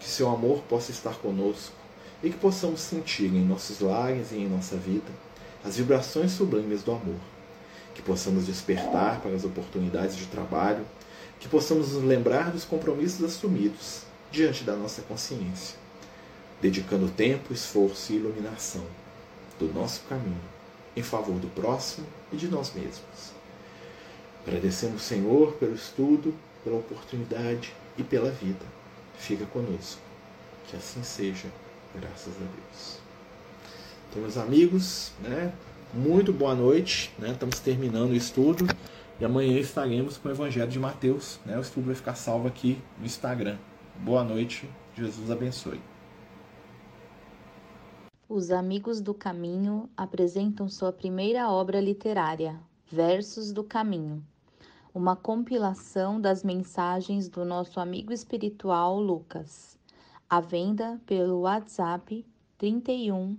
que 0.00 0.08
seu 0.08 0.28
amor 0.28 0.64
possa 0.68 0.90
estar 0.90 1.14
conosco 1.18 1.72
e 2.20 2.30
que 2.30 2.36
possamos 2.36 2.80
sentir 2.80 3.26
em 3.26 3.44
nossos 3.44 3.78
lares 3.78 4.32
e 4.32 4.38
em 4.38 4.48
nossa 4.48 4.76
vida 4.76 5.06
as 5.64 5.76
vibrações 5.76 6.32
sublimes 6.32 6.82
do 6.82 6.92
amor, 6.92 7.20
que 7.94 8.02
possamos 8.02 8.46
despertar 8.46 9.20
para 9.20 9.34
as 9.34 9.44
oportunidades 9.44 10.16
de 10.16 10.26
trabalho 10.26 10.84
que 11.42 11.48
possamos 11.48 11.92
nos 11.92 12.04
lembrar 12.04 12.52
dos 12.52 12.64
compromissos 12.64 13.24
assumidos 13.24 14.02
diante 14.30 14.62
da 14.62 14.76
nossa 14.76 15.02
consciência, 15.02 15.76
dedicando 16.60 17.10
tempo, 17.10 17.52
esforço 17.52 18.12
e 18.12 18.16
iluminação 18.16 18.84
do 19.58 19.66
nosso 19.72 20.02
caminho 20.08 20.40
em 20.96 21.02
favor 21.02 21.38
do 21.40 21.48
próximo 21.48 22.06
e 22.32 22.36
de 22.36 22.46
nós 22.46 22.72
mesmos. 22.72 23.32
Agradecemos, 24.46 25.02
Senhor, 25.02 25.54
pelo 25.54 25.74
estudo, 25.74 26.32
pela 26.62 26.76
oportunidade 26.76 27.72
e 27.98 28.04
pela 28.04 28.30
vida. 28.30 28.64
Fica 29.18 29.44
conosco. 29.46 30.00
Que 30.68 30.76
assim 30.76 31.02
seja, 31.02 31.48
graças 31.94 32.34
a 32.34 32.38
Deus. 32.38 33.01
Então, 34.12 34.20
meus 34.20 34.36
amigos, 34.36 35.10
né, 35.22 35.54
muito 35.94 36.34
boa 36.34 36.54
noite. 36.54 37.10
Né, 37.18 37.30
estamos 37.30 37.58
terminando 37.60 38.10
o 38.10 38.14
estudo. 38.14 38.66
E 39.18 39.24
amanhã 39.24 39.58
estaremos 39.58 40.18
com 40.18 40.28
o 40.28 40.30
Evangelho 40.30 40.70
de 40.70 40.78
Mateus. 40.78 41.40
Né? 41.46 41.56
O 41.56 41.62
estudo 41.62 41.86
vai 41.86 41.94
ficar 41.94 42.14
salvo 42.14 42.46
aqui 42.46 42.78
no 42.98 43.06
Instagram. 43.06 43.56
Boa 44.00 44.22
noite, 44.22 44.68
Jesus 44.94 45.30
abençoe. 45.30 45.80
Os 48.28 48.50
Amigos 48.50 49.00
do 49.00 49.14
Caminho 49.14 49.88
apresentam 49.96 50.68
sua 50.68 50.92
primeira 50.92 51.50
obra 51.50 51.80
literária, 51.80 52.60
Versos 52.90 53.50
do 53.50 53.64
Caminho, 53.64 54.22
uma 54.92 55.16
compilação 55.16 56.20
das 56.20 56.44
mensagens 56.44 57.30
do 57.30 57.46
nosso 57.46 57.80
amigo 57.80 58.12
espiritual 58.12 59.00
Lucas, 59.00 59.78
à 60.28 60.38
venda 60.38 61.00
pelo 61.06 61.40
WhatsApp 61.40 62.26
31 62.58 63.38